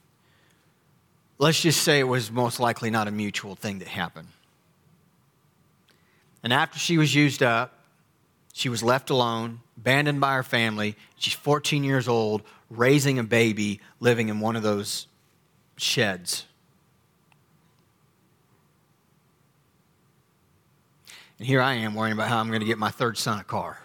let's 1.38 1.60
just 1.60 1.82
say 1.82 2.00
it 2.00 2.04
was 2.04 2.30
most 2.30 2.60
likely 2.60 2.90
not 2.90 3.08
a 3.08 3.10
mutual 3.10 3.54
thing 3.54 3.78
that 3.80 3.88
happened. 3.88 4.28
And 6.42 6.52
after 6.52 6.78
she 6.78 6.98
was 6.98 7.14
used 7.14 7.42
up, 7.42 7.78
she 8.52 8.68
was 8.68 8.82
left 8.82 9.10
alone, 9.10 9.60
abandoned 9.76 10.20
by 10.20 10.34
her 10.34 10.42
family. 10.42 10.96
She's 11.16 11.34
14 11.34 11.84
years 11.84 12.08
old, 12.08 12.42
raising 12.68 13.18
a 13.18 13.24
baby, 13.24 13.80
living 14.00 14.28
in 14.28 14.40
one 14.40 14.56
of 14.56 14.62
those 14.62 15.06
sheds. 15.76 16.44
And 21.38 21.46
here 21.48 21.60
I 21.60 21.74
am 21.74 21.94
worrying 21.94 22.12
about 22.12 22.28
how 22.28 22.38
I'm 22.38 22.48
going 22.48 22.60
to 22.60 22.66
get 22.66 22.78
my 22.78 22.90
third 22.90 23.18
son 23.18 23.40
a 23.40 23.44
car. 23.44 23.81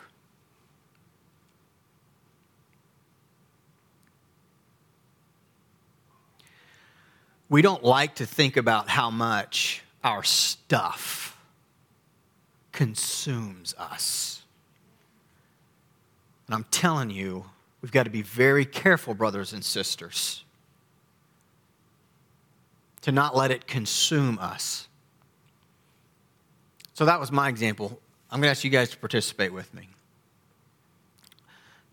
We 7.50 7.62
don't 7.62 7.84
like 7.84 8.16
to 8.16 8.26
think 8.26 8.58
about 8.58 8.90
how 8.90 9.10
much 9.10 9.82
our 10.04 10.24
stuff 10.24 11.38
consumes 12.72 13.74
us. 13.78 14.42
And 16.46 16.56
I'm 16.56 16.66
telling 16.72 17.10
you, 17.10 17.46
we've 17.82 17.92
got 17.92 18.04
to 18.04 18.10
be 18.10 18.22
very 18.22 18.66
careful, 18.66 19.14
brothers 19.14 19.54
and 19.54 19.64
sisters, 19.64 20.44
to 23.02 23.12
not 23.12 23.36
let 23.36 23.52
it 23.52 23.68
consume 23.68 24.38
us. 24.40 24.88
So 26.94 27.06
that 27.06 27.20
was 27.20 27.32
my 27.32 27.48
example. 27.50 28.00
I'm 28.30 28.40
going 28.40 28.48
to 28.48 28.52
ask 28.52 28.64
you 28.64 28.70
guys 28.70 28.90
to 28.90 28.98
participate 28.98 29.54
with 29.54 29.74
me. 29.74 29.90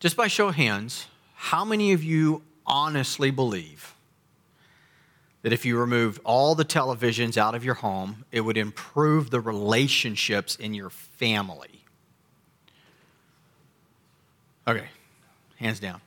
Just 0.01 0.17
by 0.17 0.27
show 0.27 0.49
of 0.49 0.57
hands, 0.57 1.07
how 1.35 1.65
many 1.65 1.93
of 1.93 2.03
you 2.03 2.43
honestly 2.67 3.31
believe 3.31 3.94
that 5.45 5.53
if 5.53 5.67
you 5.67 5.79
removed 5.79 6.23
all 6.25 6.55
the 6.55 6.65
televisions 6.65 7.37
out 7.37 7.55
of 7.55 7.63
your 7.67 7.75
home, 7.75 8.25
it 8.33 8.41
would 8.41 8.57
improve 8.57 9.29
the 9.29 9.41
relationships 9.41 10.57
in 10.57 10.73
your 10.73 10.89
family? 10.89 11.85
Okay, 14.67 14.87
hands 15.57 15.79
down. 15.79 16.01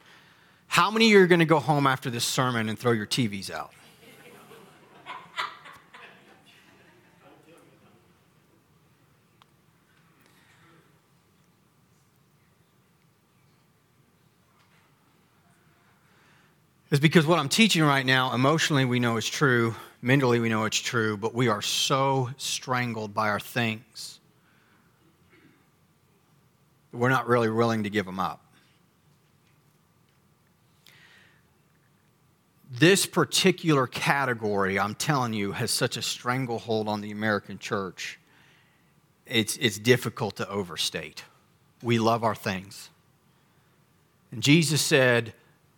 How 0.66 0.90
many 0.90 1.06
of 1.06 1.12
you 1.12 1.22
are 1.22 1.28
going 1.28 1.38
to 1.38 1.46
go 1.46 1.60
home 1.60 1.86
after 1.86 2.10
this 2.10 2.26
sermon 2.26 2.68
and 2.68 2.80
throw 2.80 2.94
your 2.94 3.06
TVs 3.06 3.52
out? 3.52 3.72
Is 16.90 17.00
because 17.00 17.26
what 17.26 17.38
I'm 17.38 17.50
teaching 17.50 17.84
right 17.84 18.06
now, 18.06 18.34
emotionally, 18.34 18.86
we 18.86 19.00
know 19.00 19.18
it's 19.18 19.28
true, 19.28 19.76
mentally, 20.02 20.40
we 20.40 20.50
know 20.50 20.66
it's 20.66 20.80
true, 20.80 21.18
but 21.18 21.34
we 21.34 21.50
are 21.50 21.62
so 21.62 22.30
strangled 22.38 23.14
by 23.14 23.28
our 23.28 23.40
things 23.40 24.20
that 26.92 26.98
we're 26.98 27.10
not 27.10 27.28
really 27.28 27.50
willing 27.50 27.84
to 27.84 27.90
give 27.90 28.06
them 28.06 28.20
up. 28.20 28.42
This 32.72 33.06
particular 33.06 33.88
category, 33.88 34.80
I'm 34.80 34.96
telling 34.96 35.34
you, 35.34 35.54
has 35.54 35.72
such 35.72 35.98
a 35.98 36.02
stranglehold 36.02 36.88
on 36.88 37.02
the 37.02 37.12
American 37.12 37.60
church. 37.60 38.20
It's, 39.26 39.58
it's 39.58 39.78
difficult 39.78 40.38
to 40.38 40.50
overstate. 40.50 41.24
We 41.82 42.00
love 42.00 42.24
our 42.24 42.36
things. 42.36 42.90
And 44.32 44.44
Jesus 44.44 44.82
said, 44.82 45.34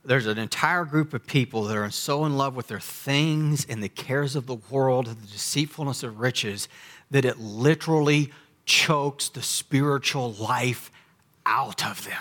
there's 0.06 0.26
an 0.26 0.38
entire 0.38 0.86
group 0.86 1.14
of 1.14 1.28
people 1.28 1.66
that 1.66 1.78
are 1.78 1.90
so 1.92 2.26
in 2.26 2.38
love 2.38 2.56
with 2.56 2.68
their 2.68 2.80
things 2.80 3.66
and 3.68 3.84
the 3.84 3.90
cares 3.90 4.36
of 4.36 4.46
the 4.48 4.56
world, 4.56 5.08
and 5.08 5.18
the 5.18 5.28
deceitfulness 5.28 6.04
of 6.04 6.20
riches, 6.20 6.68
that 7.12 7.26
it 7.26 7.40
literally 7.40 8.32
chokes 8.66 9.30
the 9.30 9.42
spiritual 9.42 10.34
life 10.34 10.92
out 11.46 11.86
of 11.86 12.06
them. 12.06 12.16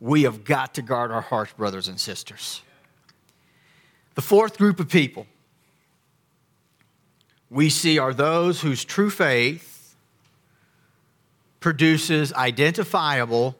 We 0.00 0.22
have 0.22 0.44
got 0.44 0.74
to 0.74 0.82
guard 0.82 1.10
our 1.10 1.20
hearts, 1.20 1.52
brothers 1.52 1.88
and 1.88 1.98
sisters. 1.98 2.62
The 4.14 4.22
fourth 4.22 4.58
group 4.58 4.80
of 4.80 4.88
people 4.88 5.26
we 7.50 7.70
see 7.70 7.98
are 7.98 8.12
those 8.12 8.60
whose 8.60 8.84
true 8.84 9.10
faith 9.10 9.96
produces 11.60 12.32
identifiable 12.34 13.56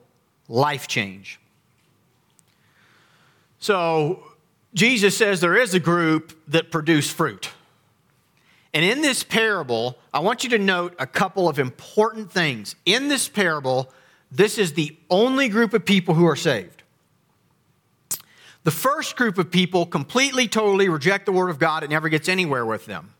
life 0.49 0.89
change. 0.89 1.39
So, 3.59 4.23
Jesus 4.75 5.17
says 5.17 5.41
there 5.41 5.57
is 5.57 5.75
a 5.75 5.81
group 5.81 6.39
that 6.49 6.71
produce 6.71 7.11
fruit. 7.11 7.51
And 8.75 8.85
in 8.85 9.01
this 9.01 9.25
parable, 9.25 9.99
I 10.13 10.21
want 10.21 10.45
you 10.45 10.51
to 10.51 10.59
note 10.59 10.95
a 10.99 11.07
couple 11.07 11.49
of 11.49 11.59
important 11.59 12.31
things. 12.31 12.77
In 12.85 13.09
this 13.09 13.29
parable, 13.29 13.91
this 14.31 14.59
is 14.59 14.75
the 14.75 14.97
only 15.09 15.49
group 15.49 15.73
of 15.73 15.85
people 15.85 16.15
who 16.15 16.27
are 16.27 16.37
saved. 16.37 16.83
The 18.65 18.71
first 18.71 19.17
group 19.17 19.39
of 19.39 19.51
people 19.51 19.87
completely, 19.87 20.47
totally 20.47 20.89
reject 20.89 21.25
the 21.25 21.33
Word 21.33 21.49
of 21.49 21.59
God. 21.59 21.83
It 21.83 21.91
never 21.91 22.09
gets 22.09 22.29
anywhere 22.29 22.67
with 22.67 22.85
them. 22.87 23.15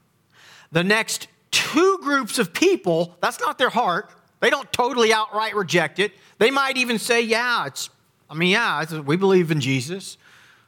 The 0.71 0.85
next 0.85 1.29
two 1.51 1.99
groups 2.03 2.39
of 2.39 2.53
people, 2.53 3.17
that's 3.23 3.41
not 3.41 3.57
their 3.57 3.71
heart. 3.71 4.11
They 4.41 4.51
don't 4.51 4.73
totally 4.73 5.13
outright 5.13 5.55
reject 5.55 5.99
it. 5.99 6.13
They 6.39 6.51
might 6.51 6.77
even 6.77 6.99
say, 6.99 7.23
Yeah, 7.23 7.67
it's, 7.67 7.91
I 8.31 8.35
mean, 8.35 8.51
yeah, 8.51 9.01
we 9.01 9.17
believe 9.17 9.51
in 9.51 9.61
Jesus. 9.61 10.17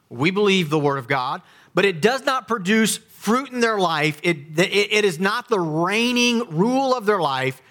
We 0.09 0.31
believe 0.31 0.71
the 0.71 0.79
Word 0.79 0.99
of 0.99 1.07
God, 1.07 1.41
but 1.73 1.85
it 1.85 2.01
does 2.01 2.25
not 2.25 2.49
produce 2.49 2.97
fruit 2.97 3.51
in 3.53 3.61
their 3.61 3.79
life. 3.79 4.19
It, 4.23 4.59
it, 4.59 4.93
it 4.93 5.05
is 5.05 5.21
not 5.21 5.49
the 5.49 5.61
reigning 5.61 6.49
rule 6.51 6.95
of 6.95 7.07
their 7.07 7.21
life. 7.21 7.63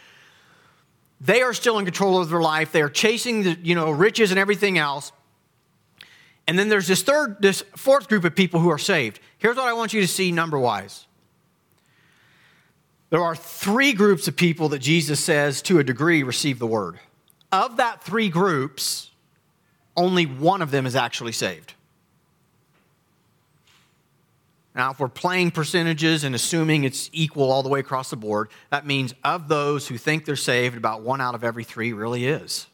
They 1.19 1.41
are 1.41 1.53
still 1.53 1.77
in 1.79 1.85
control 1.85 2.21
of 2.21 2.29
their 2.29 2.39
life. 2.39 2.71
They 2.71 2.81
are 2.81 2.89
chasing 2.89 3.43
the, 3.43 3.57
you 3.61 3.75
know, 3.75 3.91
riches 3.91 4.31
and 4.31 4.39
everything 4.39 4.77
else. 4.77 5.11
And 6.47 6.57
then 6.57 6.69
there's 6.69 6.87
this 6.87 7.03
third, 7.03 7.41
this 7.41 7.61
fourth 7.75 8.07
group 8.07 8.23
of 8.23 8.35
people 8.35 8.61
who 8.61 8.69
are 8.69 8.77
saved. 8.77 9.19
Here's 9.37 9.57
what 9.57 9.67
I 9.67 9.73
want 9.73 9.91
you 9.91 10.01
to 10.01 10.07
see 10.07 10.31
number 10.31 10.57
wise. 10.57 11.07
There 13.09 13.23
are 13.23 13.35
three 13.35 13.93
groups 13.93 14.27
of 14.27 14.35
people 14.35 14.69
that 14.69 14.79
Jesus 14.79 15.19
says, 15.19 15.61
to 15.63 15.79
a 15.79 15.83
degree, 15.83 16.21
receive 16.23 16.59
the 16.59 16.67
word. 16.67 16.99
Of 17.51 17.77
that 17.77 18.03
three 18.03 18.29
groups, 18.29 19.09
only 19.97 20.25
one 20.25 20.61
of 20.61 20.69
them 20.71 20.85
is 20.85 20.95
actually 20.95 21.31
saved. 21.31 21.73
Now, 24.75 24.91
if 24.91 24.99
we're 24.99 25.07
playing 25.07 25.51
percentages 25.51 26.23
and 26.23 26.35
assuming 26.35 26.83
it's 26.83 27.09
equal 27.11 27.51
all 27.51 27.63
the 27.63 27.69
way 27.69 27.79
across 27.79 28.11
the 28.11 28.15
board, 28.15 28.49
that 28.69 28.85
means 28.85 29.15
of 29.23 29.47
those 29.47 29.87
who 29.87 29.97
think 29.97 30.25
they're 30.25 30.35
saved, 30.35 30.77
about 30.77 31.01
one 31.01 31.19
out 31.19 31.33
of 31.33 31.43
every 31.43 31.63
three 31.63 31.91
really 31.91 32.27
is. 32.27 32.67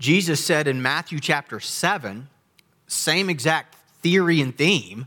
Jesus 0.00 0.44
said 0.44 0.66
in 0.66 0.82
Matthew 0.82 1.20
chapter 1.20 1.60
7, 1.60 2.28
same 2.88 3.30
exact 3.30 3.76
theory 4.02 4.40
and 4.40 4.56
theme, 4.56 5.06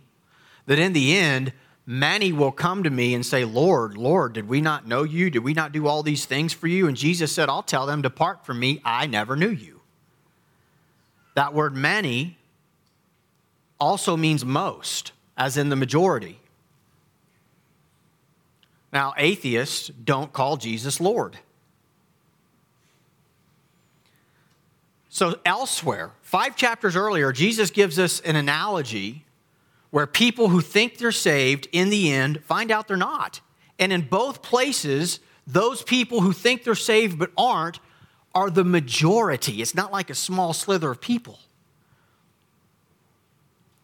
that 0.66 0.80
in 0.80 0.94
the 0.94 1.18
end, 1.18 1.52
many 1.86 2.32
will 2.32 2.52
come 2.52 2.84
to 2.84 2.90
me 2.90 3.14
and 3.14 3.26
say, 3.26 3.46
Lord, 3.46 3.98
Lord, 3.98 4.34
did 4.34 4.48
we 4.48 4.62
not 4.62 4.88
know 4.88 5.04
you? 5.04 5.30
Did 5.30 5.44
we 5.44 5.54
not 5.54 5.72
do 5.72 5.88
all 5.88 6.04
these 6.04 6.26
things 6.26 6.54
for 6.54 6.68
you? 6.68 6.88
And 6.88 6.96
Jesus 6.96 7.34
said, 7.34 7.50
I'll 7.50 7.64
tell 7.64 7.86
them, 7.86 8.02
Depart 8.02 8.46
from 8.46 8.60
me, 8.60 8.82
I 8.86 9.08
never 9.08 9.36
knew 9.36 9.50
you. 9.50 9.82
That 11.36 11.54
word 11.54 11.76
many 11.76 12.38
also 13.80 14.16
means 14.16 14.46
most, 14.46 15.12
as 15.38 15.58
in 15.58 15.70
the 15.70 15.76
majority. 15.76 16.40
Now, 18.92 19.14
atheists 19.18 19.88
don't 19.88 20.32
call 20.32 20.58
Jesus 20.58 21.02
Lord. 21.02 21.38
So, 25.10 25.40
elsewhere, 25.46 26.12
five 26.22 26.56
chapters 26.56 26.96
earlier, 26.96 27.32
Jesus 27.32 27.72
gives 27.72 28.00
us 28.00 28.20
an 28.22 28.36
analogy 28.36 29.26
where 29.94 30.08
people 30.08 30.50
who 30.50 30.60
think 30.60 30.98
they're 30.98 31.12
saved 31.12 31.68
in 31.72 31.92
the 31.92 32.12
end 32.12 32.44
find 32.46 32.72
out 32.72 32.88
they're 32.88 32.98
not. 32.98 33.42
And 33.78 33.94
in 33.94 34.02
both 34.02 34.42
places, 34.42 35.20
those 35.46 35.84
people 35.84 36.22
who 36.22 36.34
think 36.34 36.64
they're 36.64 36.74
saved 36.74 37.20
but 37.20 37.30
aren't 37.38 37.80
are 38.34 38.50
the 38.50 38.64
majority. 38.64 39.62
It's 39.62 39.76
not 39.76 39.92
like 39.92 40.10
a 40.10 40.16
small 40.16 40.52
slither 40.52 40.90
of 40.90 41.00
people. 41.00 41.38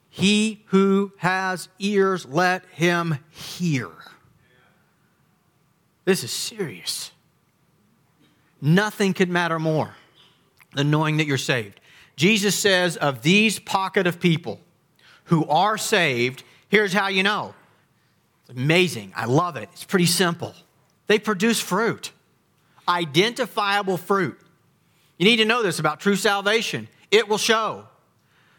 He 0.10 0.64
who 0.70 1.12
has 1.18 1.70
ears, 1.78 2.26
let 2.26 2.66
him 2.72 3.20
hear. 3.30 3.92
This 6.06 6.24
is 6.24 6.32
serious. 6.32 7.12
Nothing 8.60 9.14
could 9.14 9.30
matter 9.30 9.60
more 9.60 9.94
than 10.74 10.90
knowing 10.90 11.18
that 11.18 11.28
you're 11.28 11.38
saved. 11.38 11.80
Jesus 12.16 12.56
says, 12.56 12.98
of 12.98 13.22
these 13.22 13.60
pocket 13.60 14.08
of 14.08 14.20
people 14.20 14.60
who 15.30 15.46
are 15.48 15.78
saved, 15.78 16.44
here's 16.68 16.94
how 16.94 17.08
you 17.08 17.24
know. 17.24 17.54
It's 18.42 18.58
amazing. 18.58 19.14
I 19.16 19.26
love 19.26 19.56
it. 19.56 19.70
It's 19.74 19.84
pretty 19.84 20.06
simple. 20.06 20.54
They 21.08 21.20
produce 21.20 21.60
fruit, 21.60 22.12
identifiable 22.88 23.98
fruit. 23.98 24.40
You 25.18 25.26
need 25.26 25.38
to 25.38 25.46
know 25.46 25.64
this 25.64 25.80
about 25.80 26.00
true 26.00 26.16
salvation. 26.16 26.88
It 27.12 27.28
will 27.28 27.38
show. 27.38 27.86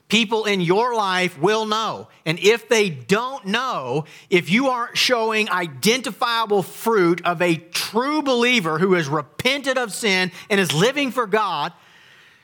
People 0.09 0.45
in 0.45 0.61
your 0.61 0.95
life 0.95 1.39
will 1.39 1.67
know. 1.67 2.09
And 2.27 2.39
if 2.41 2.69
they 2.69 2.91
don't 2.91 3.47
know, 3.47 4.07
if 4.29 4.51
you 4.51 4.69
aren't 4.69 4.99
showing 4.99 5.49
identifiable 5.49 6.65
fruit 6.65 7.25
of 7.25 7.41
a 7.41 7.57
true 7.57 8.21
believer 8.21 8.81
who 8.81 8.95
has 8.95 9.09
repented 9.09 9.79
of 9.79 9.93
sin 9.93 10.33
and 10.51 10.59
is 10.59 10.73
living 10.73 11.13
for 11.13 11.29
God, 11.29 11.73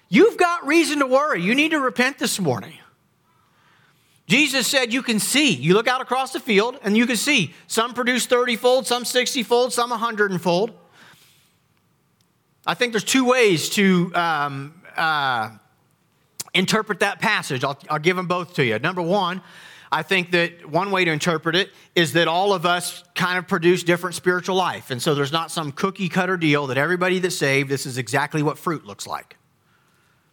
You've 0.09 0.37
got 0.37 0.67
reason 0.67 1.01
to 1.01 1.07
worry. 1.07 1.43
You 1.43 1.55
need 1.55 1.73
to 1.73 1.81
repent 1.81 2.19
this 2.19 2.39
morning. 2.39 2.75
Jesus 4.27 4.67
said 4.67 4.93
you 4.93 5.03
can 5.03 5.21
see. 5.21 5.53
You 5.53 5.75
look 5.75 5.87
out 5.87 6.01
across 6.01 6.33
the 6.33 6.41
field 6.41 6.79
and 6.83 6.97
you 6.97 7.07
can 7.07 7.17
see. 7.17 7.55
Some 7.69 7.95
produce 7.95 8.27
30 8.27 8.57
fold, 8.57 8.87
some 8.87 9.05
60 9.05 9.43
fold, 9.45 9.73
some 9.73 9.91
100 9.91 10.41
fold. 10.41 10.73
I 12.67 12.75
think 12.75 12.93
there's 12.93 13.05
two 13.05 13.25
ways 13.25 13.69
to 13.71 14.12
um, 14.17 14.83
uh, 14.97 15.51
interpret 16.53 17.01
that 17.01 17.21
passage. 17.21 17.62
I'll, 17.62 17.79
I'll 17.89 18.01
give 18.01 18.17
them 18.17 18.27
both 18.27 18.55
to 18.55 18.65
you. 18.65 18.79
Number 18.81 19.03
one, 19.03 19.43
I 19.93 20.03
think 20.03 20.33
that 20.33 20.69
one 20.69 20.91
way 20.91 21.05
to 21.05 21.12
interpret 21.12 21.55
it 21.55 21.71
is 21.95 22.15
that 22.15 22.27
all 22.27 22.53
of 22.53 22.67
us 22.67 23.05
kind 23.15 23.39
of 23.39 23.47
produce 23.47 23.85
different 23.85 24.17
spiritual 24.17 24.57
life. 24.57 24.91
And 24.91 25.01
so 25.01 25.15
there's 25.15 25.31
not 25.31 25.53
some 25.53 25.71
cookie 25.71 26.09
cutter 26.09 26.37
deal 26.37 26.67
that 26.67 26.79
everybody 26.79 27.21
that's 27.21 27.37
saved, 27.37 27.69
this 27.69 27.87
is 27.87 27.97
exactly 27.97 28.43
what 28.43 28.59
fruit 28.59 28.85
looks 28.85 29.07
like 29.07 29.37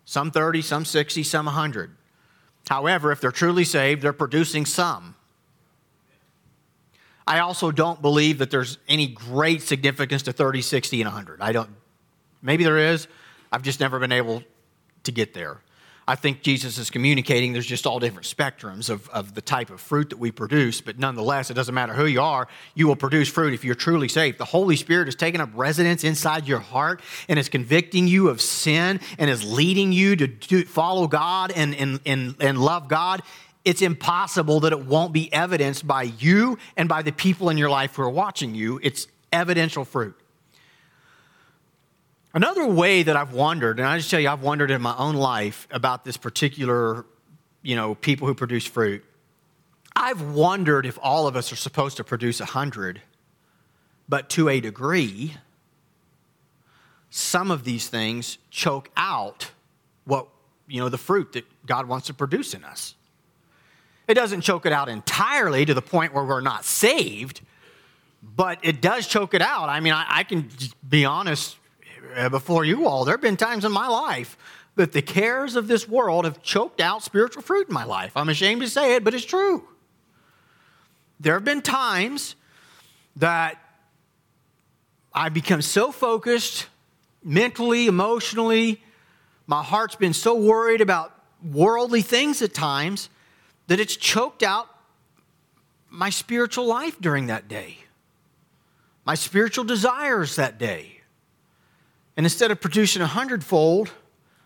some 0.06 0.32
30, 0.32 0.62
some 0.62 0.84
60, 0.84 1.24
some 1.24 1.46
100. 1.46 1.96
However, 2.70 3.12
if 3.12 3.20
they're 3.22 3.32
truly 3.32 3.64
saved, 3.64 4.02
they're 4.02 4.14
producing 4.14 4.66
some. 4.66 5.16
I 7.26 7.40
also 7.40 7.72
don't 7.72 8.02
believe 8.02 8.40
that 8.40 8.52
there's 8.52 8.78
any 8.88 9.08
great 9.08 9.62
significance 9.62 10.24
to 10.24 10.34
30, 10.34 10.62
60, 10.62 11.02
and 11.02 11.08
100. 11.08 11.42
I 11.42 11.52
don't, 11.52 11.70
maybe 12.42 12.64
there 12.64 12.78
is. 12.78 13.08
I've 13.52 13.62
just 13.62 13.80
never 13.80 14.00
been 14.00 14.12
able 14.12 14.44
to 15.04 15.12
get 15.12 15.34
there. 15.34 15.62
I 16.08 16.16
think 16.16 16.42
Jesus 16.42 16.78
is 16.78 16.90
communicating 16.90 17.54
there's 17.54 17.66
just 17.66 17.88
all 17.88 18.00
different 18.00 18.28
spectrums 18.28 18.90
of, 18.90 19.10
of 19.10 19.36
the 19.36 19.42
type 19.42 19.70
of 19.70 19.80
fruit 19.80 20.10
that 20.10 20.20
we 20.20 20.32
produce, 20.32 20.82
but 20.82 21.00
nonetheless, 21.00 21.50
it 21.50 21.54
doesn't 21.54 21.74
matter 21.74 21.94
who 21.94 22.06
you 22.06 22.22
are, 22.22 22.48
you 22.76 22.88
will 22.88 22.96
produce 22.96 23.30
fruit 23.30 23.54
if 23.54 23.64
you're 23.64 23.76
truly 23.76 24.10
saved. 24.10 24.38
The 24.38 24.46
Holy 24.46 24.76
Spirit 24.76 25.08
is 25.08 25.16
taking 25.16 25.40
up 25.40 25.50
residence 25.54 26.04
inside 26.04 26.48
your 26.48 26.60
heart 26.60 27.02
and 27.30 27.40
is 27.40 27.48
convicting 27.48 28.08
you 28.08 28.28
of 28.28 28.42
sin 28.42 29.00
and 29.18 29.30
is 29.30 29.44
leading 29.50 29.94
you 29.94 30.16
to 30.18 30.66
follow 30.66 31.08
God 31.08 31.52
and, 31.56 31.74
and, 31.76 32.00
and, 32.06 32.36
and 32.40 32.58
love 32.60 32.88
God. 32.90 33.22
It's 33.64 33.82
impossible 33.82 34.60
that 34.62 34.74
it 34.74 34.86
won't 34.86 35.14
be 35.14 35.32
evidenced 35.32 35.88
by 35.88 36.04
you 36.04 36.58
and 36.76 36.90
by 36.90 37.02
the 37.02 37.14
people 37.14 37.50
in 37.50 37.58
your 37.58 37.70
life 37.70 37.96
who 37.96 38.02
are 38.02 38.10
watching 38.10 38.56
you. 38.56 38.80
It's 38.84 39.08
evidential 39.32 39.86
fruit. 39.86 40.16
Another 42.34 42.66
way 42.66 43.04
that 43.04 43.16
I've 43.16 43.34
wondered, 43.34 43.80
and 43.80 43.88
I 43.88 43.98
just 43.98 44.10
tell 44.10 44.20
you, 44.20 44.30
I've 44.30 44.42
wondered 44.42 44.72
in 44.72 44.82
my 44.82 44.96
own 44.98 45.16
life 45.16 45.68
about 45.70 46.04
this 46.04 46.18
particular, 46.18 47.06
you 47.62 47.76
know, 47.76 47.94
people 47.94 48.28
who 48.28 48.34
produce 48.34 48.66
fruit. 48.66 49.06
I've 49.96 50.22
wondered 50.22 50.88
if 50.88 50.98
all 51.04 51.28
of 51.28 51.36
us 51.36 51.52
are 51.52 51.56
supposed 51.56 51.98
to 51.98 52.04
produce 52.04 52.40
a 52.40 52.46
hundred, 52.46 53.02
but 54.10 54.32
to 54.32 54.50
a 54.50 54.60
degree, 54.60 55.36
some 57.12 57.52
of 57.52 57.64
these 57.64 57.88
things 57.88 58.40
choke 58.50 58.90
out 58.98 59.52
what, 60.06 60.28
you 60.68 60.82
know, 60.82 60.90
the 60.90 60.98
fruit 60.98 61.34
that 61.34 61.46
God 61.68 61.88
wants 61.88 62.08
to 62.08 62.16
produce 62.16 62.56
in 62.56 62.64
us. 62.64 62.96
It 64.08 64.16
doesn't 64.16 64.42
choke 64.42 64.66
it 64.66 64.74
out 64.74 64.90
entirely 64.90 65.66
to 65.66 65.76
the 65.76 65.84
point 65.84 66.16
where 66.16 66.24
we're 66.24 66.42
not 66.42 66.66
saved, 66.66 67.42
but 68.24 68.58
it 68.64 68.82
does 68.82 69.06
choke 69.06 69.36
it 69.36 69.42
out. 69.44 69.70
I 69.70 69.80
mean, 69.80 69.94
I, 69.94 70.06
I 70.10 70.24
can 70.24 70.50
be 70.90 71.06
honest 71.06 71.58
Uh, 72.16 72.30
before 72.30 72.66
you 72.66 72.88
all, 72.88 73.06
there 73.06 73.14
have 73.14 73.22
been 73.22 73.38
times 73.38 73.66
in 73.66 73.72
my 73.72 73.88
life 73.88 74.38
that 74.76 74.92
the 74.92 75.02
cares 75.02 75.56
of 75.56 75.68
this 75.68 75.88
world 75.88 76.26
have 76.26 76.42
choked 76.42 76.82
out 76.82 77.04
spiritual 77.04 77.42
fruit 77.42 77.68
in 77.68 77.74
my 77.74 77.84
life. 77.84 78.12
I'm 78.16 78.30
ashamed 78.30 78.62
to 78.62 78.70
say 78.70 78.96
it, 78.96 79.04
but 79.04 79.14
it's 79.14 79.26
true. 79.26 79.68
There 81.20 81.36
have 81.36 81.46
been 81.46 81.62
times 81.62 82.36
that 83.16 83.58
I've 85.14 85.34
become 85.34 85.62
so 85.62 85.92
focused 85.92 86.68
mentally, 87.24 87.88
emotionally, 87.88 88.82
my 89.46 89.64
heart's 89.64 89.96
been 89.96 90.14
so 90.14 90.36
worried 90.36 90.82
about 90.82 91.14
worldly 91.44 92.02
things 92.02 92.42
at 92.42 92.54
times 92.54 93.10
that 93.68 93.80
it's 93.80 93.96
choked 93.96 94.44
out 94.44 94.68
my 95.90 96.10
spiritual 96.10 96.66
life 96.66 97.00
during 97.00 97.28
that 97.28 97.48
day, 97.48 97.78
my 99.06 99.16
spiritual 99.16 99.64
desires 99.64 100.36
that 100.38 100.58
day. 100.58 100.93
And 102.16 102.26
instead 102.26 102.52
of 102.52 102.62
producing 102.62 103.02
a 103.02 103.08
hundredfold, 103.08 103.92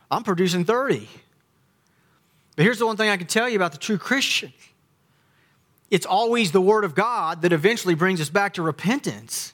I'm 0.09 0.23
producing 0.23 0.65
30. 0.65 1.07
But 2.55 2.63
here's 2.63 2.79
the 2.79 2.85
one 2.85 2.97
thing 2.97 3.09
I 3.09 3.17
can 3.17 3.27
tell 3.27 3.47
you 3.47 3.55
about 3.55 3.71
the 3.71 3.77
true 3.77 3.97
Christian 3.97 4.53
it's 5.89 6.05
always 6.05 6.51
the 6.51 6.59
Word 6.59 6.83
of 6.83 6.95
God 6.95 7.43
that 7.43 7.53
eventually 7.53 7.95
brings 7.95 8.19
us 8.19 8.29
back 8.29 8.55
to 8.55 8.61
repentance. 8.61 9.53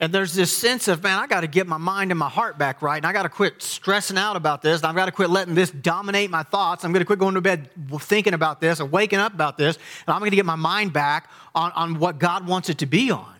And 0.00 0.12
there's 0.12 0.34
this 0.34 0.50
sense 0.50 0.88
of, 0.88 1.02
man, 1.02 1.18
I 1.18 1.26
got 1.28 1.42
to 1.42 1.46
get 1.46 1.68
my 1.68 1.76
mind 1.76 2.10
and 2.10 2.18
my 2.18 2.28
heart 2.28 2.58
back 2.58 2.82
right. 2.82 2.96
And 2.96 3.06
I 3.06 3.12
got 3.12 3.22
to 3.22 3.28
quit 3.28 3.62
stressing 3.62 4.18
out 4.18 4.34
about 4.34 4.60
this. 4.60 4.80
And 4.80 4.86
I've 4.86 4.96
got 4.96 5.06
to 5.06 5.12
quit 5.12 5.30
letting 5.30 5.54
this 5.54 5.70
dominate 5.70 6.28
my 6.28 6.42
thoughts. 6.42 6.84
I'm 6.84 6.90
going 6.90 7.02
to 7.02 7.06
quit 7.06 7.20
going 7.20 7.34
to 7.34 7.40
bed 7.40 7.70
thinking 8.00 8.34
about 8.34 8.60
this 8.60 8.80
and 8.80 8.90
waking 8.90 9.20
up 9.20 9.32
about 9.32 9.58
this. 9.58 9.76
And 9.76 10.14
I'm 10.14 10.18
going 10.18 10.32
to 10.32 10.36
get 10.36 10.46
my 10.46 10.56
mind 10.56 10.92
back 10.92 11.30
on, 11.54 11.70
on 11.72 12.00
what 12.00 12.18
God 12.18 12.48
wants 12.48 12.68
it 12.68 12.78
to 12.78 12.86
be 12.86 13.12
on. 13.12 13.32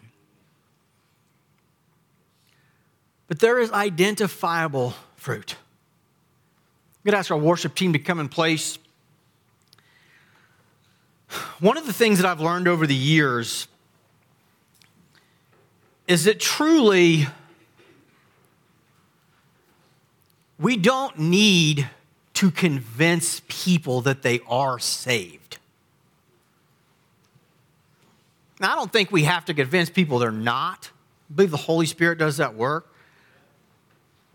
But 3.32 3.38
there 3.38 3.58
is 3.58 3.72
identifiable 3.72 4.92
fruit. 5.16 5.52
I'm 5.52 6.98
going 7.02 7.12
to 7.12 7.18
ask 7.18 7.30
our 7.30 7.38
worship 7.38 7.74
team 7.74 7.94
to 7.94 7.98
come 7.98 8.20
in 8.20 8.28
place. 8.28 8.78
One 11.58 11.78
of 11.78 11.86
the 11.86 11.94
things 11.94 12.18
that 12.18 12.26
I've 12.26 12.42
learned 12.42 12.68
over 12.68 12.86
the 12.86 12.94
years 12.94 13.68
is 16.06 16.24
that 16.24 16.40
truly 16.40 17.26
we 20.58 20.76
don't 20.76 21.18
need 21.18 21.88
to 22.34 22.50
convince 22.50 23.40
people 23.48 24.02
that 24.02 24.20
they 24.20 24.40
are 24.46 24.78
saved. 24.78 25.56
Now, 28.60 28.72
I 28.72 28.74
don't 28.74 28.92
think 28.92 29.10
we 29.10 29.22
have 29.22 29.46
to 29.46 29.54
convince 29.54 29.88
people 29.88 30.18
they're 30.18 30.30
not. 30.30 30.90
I 31.30 31.34
believe 31.34 31.50
the 31.50 31.56
Holy 31.56 31.86
Spirit 31.86 32.18
does 32.18 32.36
that 32.36 32.54
work. 32.54 32.91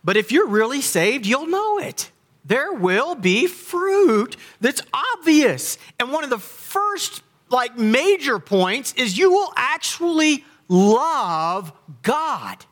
But 0.07 0.15
if 0.15 0.31
you're 0.31 0.47
really 0.47 0.79
saved, 0.79 1.25
you'll 1.25 1.47
know 1.47 1.79
it. 1.79 2.11
There 2.45 2.71
will 2.71 3.13
be 3.13 3.45
fruit 3.45 4.37
that's 4.61 4.81
obvious. 4.93 5.77
And 5.99 6.13
one 6.13 6.23
of 6.23 6.29
the 6.29 6.39
first 6.39 7.21
like 7.49 7.77
major 7.77 8.39
points 8.39 8.93
is 8.93 9.17
you 9.17 9.29
will 9.29 9.51
actually 9.57 10.45
love 10.69 11.73
God. 12.03 12.65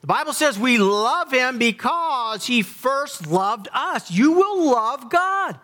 The 0.00 0.08
Bible 0.08 0.32
says 0.32 0.58
we 0.58 0.78
love 0.78 1.30
him 1.30 1.58
because 1.58 2.44
he 2.44 2.62
first 2.62 3.28
loved 3.28 3.68
us. 3.72 4.10
You 4.10 4.32
will 4.32 4.68
love 4.68 5.08
God. 5.08 5.60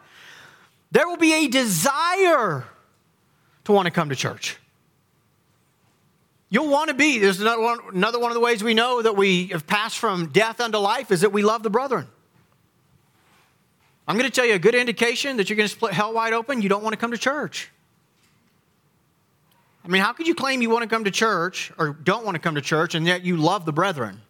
There 0.92 1.08
will 1.08 1.16
be 1.16 1.44
a 1.44 1.48
desire 1.48 2.64
to 3.64 3.72
want 3.72 3.86
to 3.86 3.90
come 3.90 4.10
to 4.10 4.14
church. 4.14 4.58
You'll 6.52 6.68
want 6.68 6.88
to 6.88 6.94
be. 6.94 7.18
There's 7.18 7.40
another 7.40 7.62
one, 7.62 7.78
another 7.94 8.18
one 8.18 8.30
of 8.30 8.34
the 8.34 8.40
ways 8.40 8.62
we 8.62 8.74
know 8.74 9.00
that 9.00 9.16
we 9.16 9.46
have 9.46 9.66
passed 9.66 9.96
from 9.96 10.26
death 10.26 10.60
unto 10.60 10.76
life 10.76 11.10
is 11.10 11.22
that 11.22 11.32
we 11.32 11.42
love 11.42 11.62
the 11.62 11.70
brethren. 11.70 12.06
I'm 14.06 14.18
going 14.18 14.30
to 14.30 14.34
tell 14.34 14.44
you 14.44 14.52
a 14.52 14.58
good 14.58 14.74
indication 14.74 15.38
that 15.38 15.48
you're 15.48 15.56
going 15.56 15.66
to 15.66 15.74
split 15.74 15.94
hell 15.94 16.12
wide 16.12 16.34
open. 16.34 16.60
You 16.60 16.68
don't 16.68 16.82
want 16.82 16.92
to 16.92 16.98
come 16.98 17.12
to 17.12 17.16
church. 17.16 17.70
I 19.82 19.88
mean, 19.88 20.02
how 20.02 20.12
could 20.12 20.26
you 20.26 20.34
claim 20.34 20.60
you 20.60 20.68
want 20.68 20.82
to 20.82 20.90
come 20.90 21.04
to 21.04 21.10
church 21.10 21.72
or 21.78 21.94
don't 21.94 22.22
want 22.22 22.34
to 22.34 22.38
come 22.38 22.56
to 22.56 22.60
church 22.60 22.94
and 22.94 23.06
yet 23.06 23.22
you 23.24 23.38
love 23.38 23.64
the 23.64 23.72
brethren? 23.72 24.20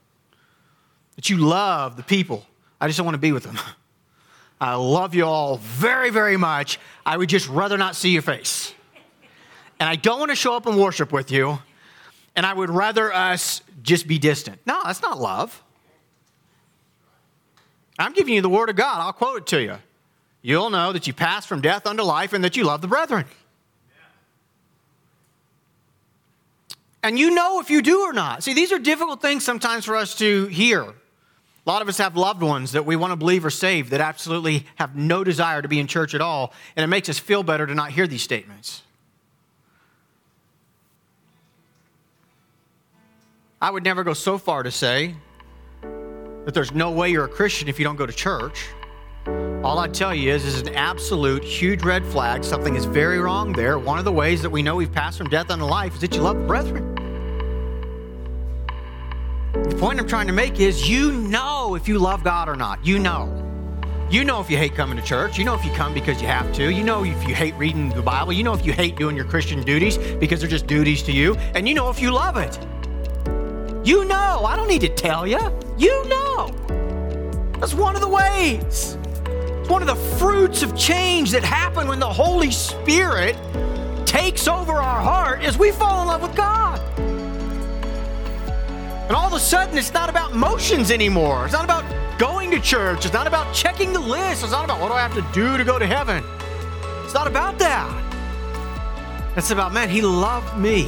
That 1.16 1.28
you 1.28 1.38
love 1.38 1.96
the 1.96 2.04
people. 2.04 2.46
I 2.80 2.86
just 2.86 2.98
don't 2.98 3.04
want 3.04 3.16
to 3.16 3.20
be 3.20 3.32
with 3.32 3.42
them. 3.42 3.58
I 4.60 4.76
love 4.76 5.16
you 5.16 5.24
all 5.24 5.56
very, 5.56 6.10
very 6.10 6.36
much. 6.36 6.78
I 7.04 7.16
would 7.16 7.28
just 7.28 7.48
rather 7.48 7.76
not 7.76 7.96
see 7.96 8.10
your 8.10 8.22
face. 8.22 8.72
And 9.80 9.88
I 9.88 9.96
don't 9.96 10.20
want 10.20 10.30
to 10.30 10.36
show 10.36 10.54
up 10.54 10.66
and 10.66 10.78
worship 10.78 11.10
with 11.10 11.32
you. 11.32 11.58
And 12.34 12.46
I 12.46 12.52
would 12.52 12.70
rather 12.70 13.12
us 13.12 13.62
just 13.82 14.06
be 14.06 14.18
distant. 14.18 14.58
No, 14.66 14.80
that's 14.84 15.02
not 15.02 15.20
love. 15.20 15.62
I'm 17.98 18.12
giving 18.12 18.34
you 18.34 18.40
the 18.40 18.48
word 18.48 18.70
of 18.70 18.76
God. 18.76 19.00
I'll 19.00 19.12
quote 19.12 19.38
it 19.38 19.46
to 19.48 19.62
you. 19.62 19.76
You'll 20.40 20.70
know 20.70 20.92
that 20.92 21.06
you 21.06 21.12
pass 21.12 21.46
from 21.46 21.60
death 21.60 21.86
unto 21.86 22.02
life 22.02 22.32
and 22.32 22.42
that 22.42 22.56
you 22.56 22.64
love 22.64 22.80
the 22.80 22.88
brethren. 22.88 23.26
And 27.02 27.18
you 27.18 27.34
know 27.34 27.60
if 27.60 27.70
you 27.70 27.82
do 27.82 28.02
or 28.02 28.12
not. 28.12 28.42
See, 28.42 28.54
these 28.54 28.72
are 28.72 28.78
difficult 28.78 29.20
things 29.20 29.44
sometimes 29.44 29.84
for 29.84 29.96
us 29.96 30.14
to 30.16 30.46
hear. 30.46 30.82
A 31.64 31.70
lot 31.70 31.82
of 31.82 31.88
us 31.88 31.98
have 31.98 32.16
loved 32.16 32.42
ones 32.42 32.72
that 32.72 32.86
we 32.86 32.96
want 32.96 33.12
to 33.12 33.16
believe 33.16 33.44
are 33.44 33.50
saved 33.50 33.90
that 33.90 34.00
absolutely 34.00 34.66
have 34.76 34.96
no 34.96 35.22
desire 35.22 35.62
to 35.62 35.68
be 35.68 35.78
in 35.78 35.86
church 35.86 36.12
at 36.14 36.20
all, 36.20 36.52
and 36.74 36.82
it 36.82 36.88
makes 36.88 37.08
us 37.08 37.18
feel 37.18 37.44
better 37.44 37.66
to 37.66 37.74
not 37.74 37.92
hear 37.92 38.08
these 38.08 38.22
statements. 38.22 38.82
I 43.62 43.70
would 43.70 43.84
never 43.84 44.02
go 44.02 44.12
so 44.12 44.38
far 44.38 44.64
to 44.64 44.72
say 44.72 45.14
that 45.82 46.52
there's 46.52 46.72
no 46.72 46.90
way 46.90 47.10
you're 47.10 47.26
a 47.26 47.28
Christian 47.28 47.68
if 47.68 47.78
you 47.78 47.84
don't 47.84 47.94
go 47.94 48.06
to 48.06 48.12
church. 48.12 48.66
All 49.62 49.78
I 49.78 49.86
tell 49.86 50.12
you 50.12 50.32
is, 50.32 50.44
is 50.44 50.62
an 50.62 50.74
absolute 50.74 51.44
huge 51.44 51.84
red 51.84 52.04
flag. 52.04 52.42
Something 52.42 52.74
is 52.74 52.86
very 52.86 53.20
wrong 53.20 53.52
there. 53.52 53.78
One 53.78 54.00
of 54.00 54.04
the 54.04 54.10
ways 54.10 54.42
that 54.42 54.50
we 54.50 54.64
know 54.64 54.74
we've 54.74 54.90
passed 54.90 55.16
from 55.16 55.28
death 55.28 55.48
unto 55.48 55.64
life 55.64 55.94
is 55.94 56.00
that 56.00 56.12
you 56.12 56.22
love 56.22 56.38
the 56.38 56.44
brethren. 56.44 56.92
The 59.52 59.76
point 59.78 60.00
I'm 60.00 60.08
trying 60.08 60.26
to 60.26 60.32
make 60.32 60.58
is 60.58 60.88
you 60.88 61.12
know 61.12 61.76
if 61.76 61.86
you 61.86 62.00
love 62.00 62.24
God 62.24 62.48
or 62.48 62.56
not. 62.56 62.84
You 62.84 62.98
know. 62.98 63.30
You 64.10 64.24
know 64.24 64.40
if 64.40 64.50
you 64.50 64.56
hate 64.56 64.74
coming 64.74 64.96
to 64.96 65.04
church. 65.04 65.38
You 65.38 65.44
know 65.44 65.54
if 65.54 65.64
you 65.64 65.70
come 65.74 65.94
because 65.94 66.20
you 66.20 66.26
have 66.26 66.52
to. 66.54 66.72
You 66.72 66.82
know 66.82 67.04
if 67.04 67.28
you 67.28 67.34
hate 67.36 67.54
reading 67.54 67.90
the 67.90 68.02
Bible. 68.02 68.32
You 68.32 68.42
know 68.42 68.54
if 68.54 68.66
you 68.66 68.72
hate 68.72 68.96
doing 68.96 69.14
your 69.14 69.24
Christian 69.24 69.62
duties 69.62 69.98
because 69.98 70.40
they're 70.40 70.50
just 70.50 70.66
duties 70.66 71.04
to 71.04 71.12
you. 71.12 71.36
And 71.54 71.68
you 71.68 71.74
know 71.74 71.90
if 71.90 72.00
you 72.00 72.10
love 72.10 72.36
it. 72.36 72.58
You 73.84 74.04
know. 74.04 74.44
I 74.44 74.56
don't 74.56 74.68
need 74.68 74.82
to 74.82 74.88
tell 74.88 75.26
you. 75.26 75.40
You 75.76 76.08
know. 76.08 76.48
That's 77.58 77.74
one 77.74 77.94
of 77.94 78.00
the 78.00 78.08
ways. 78.08 78.96
It's 79.60 79.68
one 79.68 79.82
of 79.82 79.88
the 79.88 80.16
fruits 80.18 80.62
of 80.62 80.76
change 80.76 81.30
that 81.30 81.44
happen 81.44 81.86
when 81.88 82.00
the 82.00 82.12
Holy 82.12 82.50
Spirit 82.50 83.36
takes 84.06 84.48
over 84.48 84.72
our 84.72 85.00
heart 85.00 85.42
as 85.42 85.56
we 85.56 85.70
fall 85.70 86.02
in 86.02 86.08
love 86.08 86.22
with 86.22 86.34
God. 86.36 86.80
And 89.06 89.12
all 89.12 89.26
of 89.26 89.32
a 89.32 89.40
sudden, 89.40 89.76
it's 89.76 89.92
not 89.92 90.08
about 90.08 90.34
motions 90.34 90.90
anymore. 90.90 91.44
It's 91.44 91.52
not 91.52 91.64
about 91.64 91.84
going 92.18 92.50
to 92.52 92.60
church. 92.60 93.04
It's 93.04 93.12
not 93.12 93.26
about 93.26 93.54
checking 93.54 93.92
the 93.92 94.00
list. 94.00 94.42
It's 94.42 94.52
not 94.52 94.64
about 94.64 94.80
what 94.80 94.88
do 94.88 94.94
I 94.94 95.00
have 95.00 95.14
to 95.14 95.26
do 95.32 95.56
to 95.58 95.64
go 95.64 95.78
to 95.78 95.86
heaven. 95.86 96.24
It's 97.04 97.14
not 97.14 97.26
about 97.26 97.58
that. 97.58 97.90
It's 99.36 99.50
about, 99.50 99.72
man, 99.72 99.88
He 99.88 100.02
loved 100.02 100.56
me. 100.58 100.86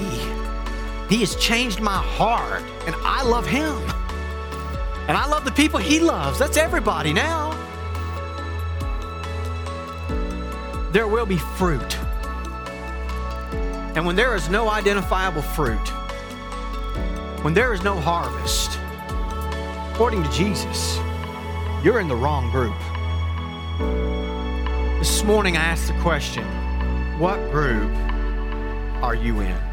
He 1.08 1.20
has 1.20 1.36
changed 1.36 1.80
my 1.80 1.98
heart, 1.98 2.62
and 2.86 2.94
I 3.00 3.22
love 3.22 3.46
Him. 3.46 3.76
And 5.06 5.16
I 5.16 5.26
love 5.26 5.44
the 5.44 5.52
people 5.52 5.78
He 5.78 6.00
loves. 6.00 6.38
That's 6.38 6.56
everybody 6.56 7.12
now. 7.12 7.52
There 10.92 11.08
will 11.08 11.26
be 11.26 11.38
fruit. 11.38 11.98
And 13.96 14.06
when 14.06 14.16
there 14.16 14.34
is 14.34 14.48
no 14.48 14.70
identifiable 14.70 15.42
fruit, 15.42 15.88
when 17.42 17.52
there 17.52 17.74
is 17.74 17.82
no 17.82 18.00
harvest, 18.00 18.78
according 19.92 20.22
to 20.22 20.30
Jesus, 20.30 20.96
you're 21.84 22.00
in 22.00 22.08
the 22.08 22.16
wrong 22.16 22.50
group. 22.50 22.74
This 24.98 25.22
morning 25.22 25.56
I 25.56 25.60
asked 25.60 25.88
the 25.88 26.00
question 26.00 26.44
what 27.18 27.38
group 27.50 27.92
are 29.02 29.14
you 29.14 29.40
in? 29.40 29.63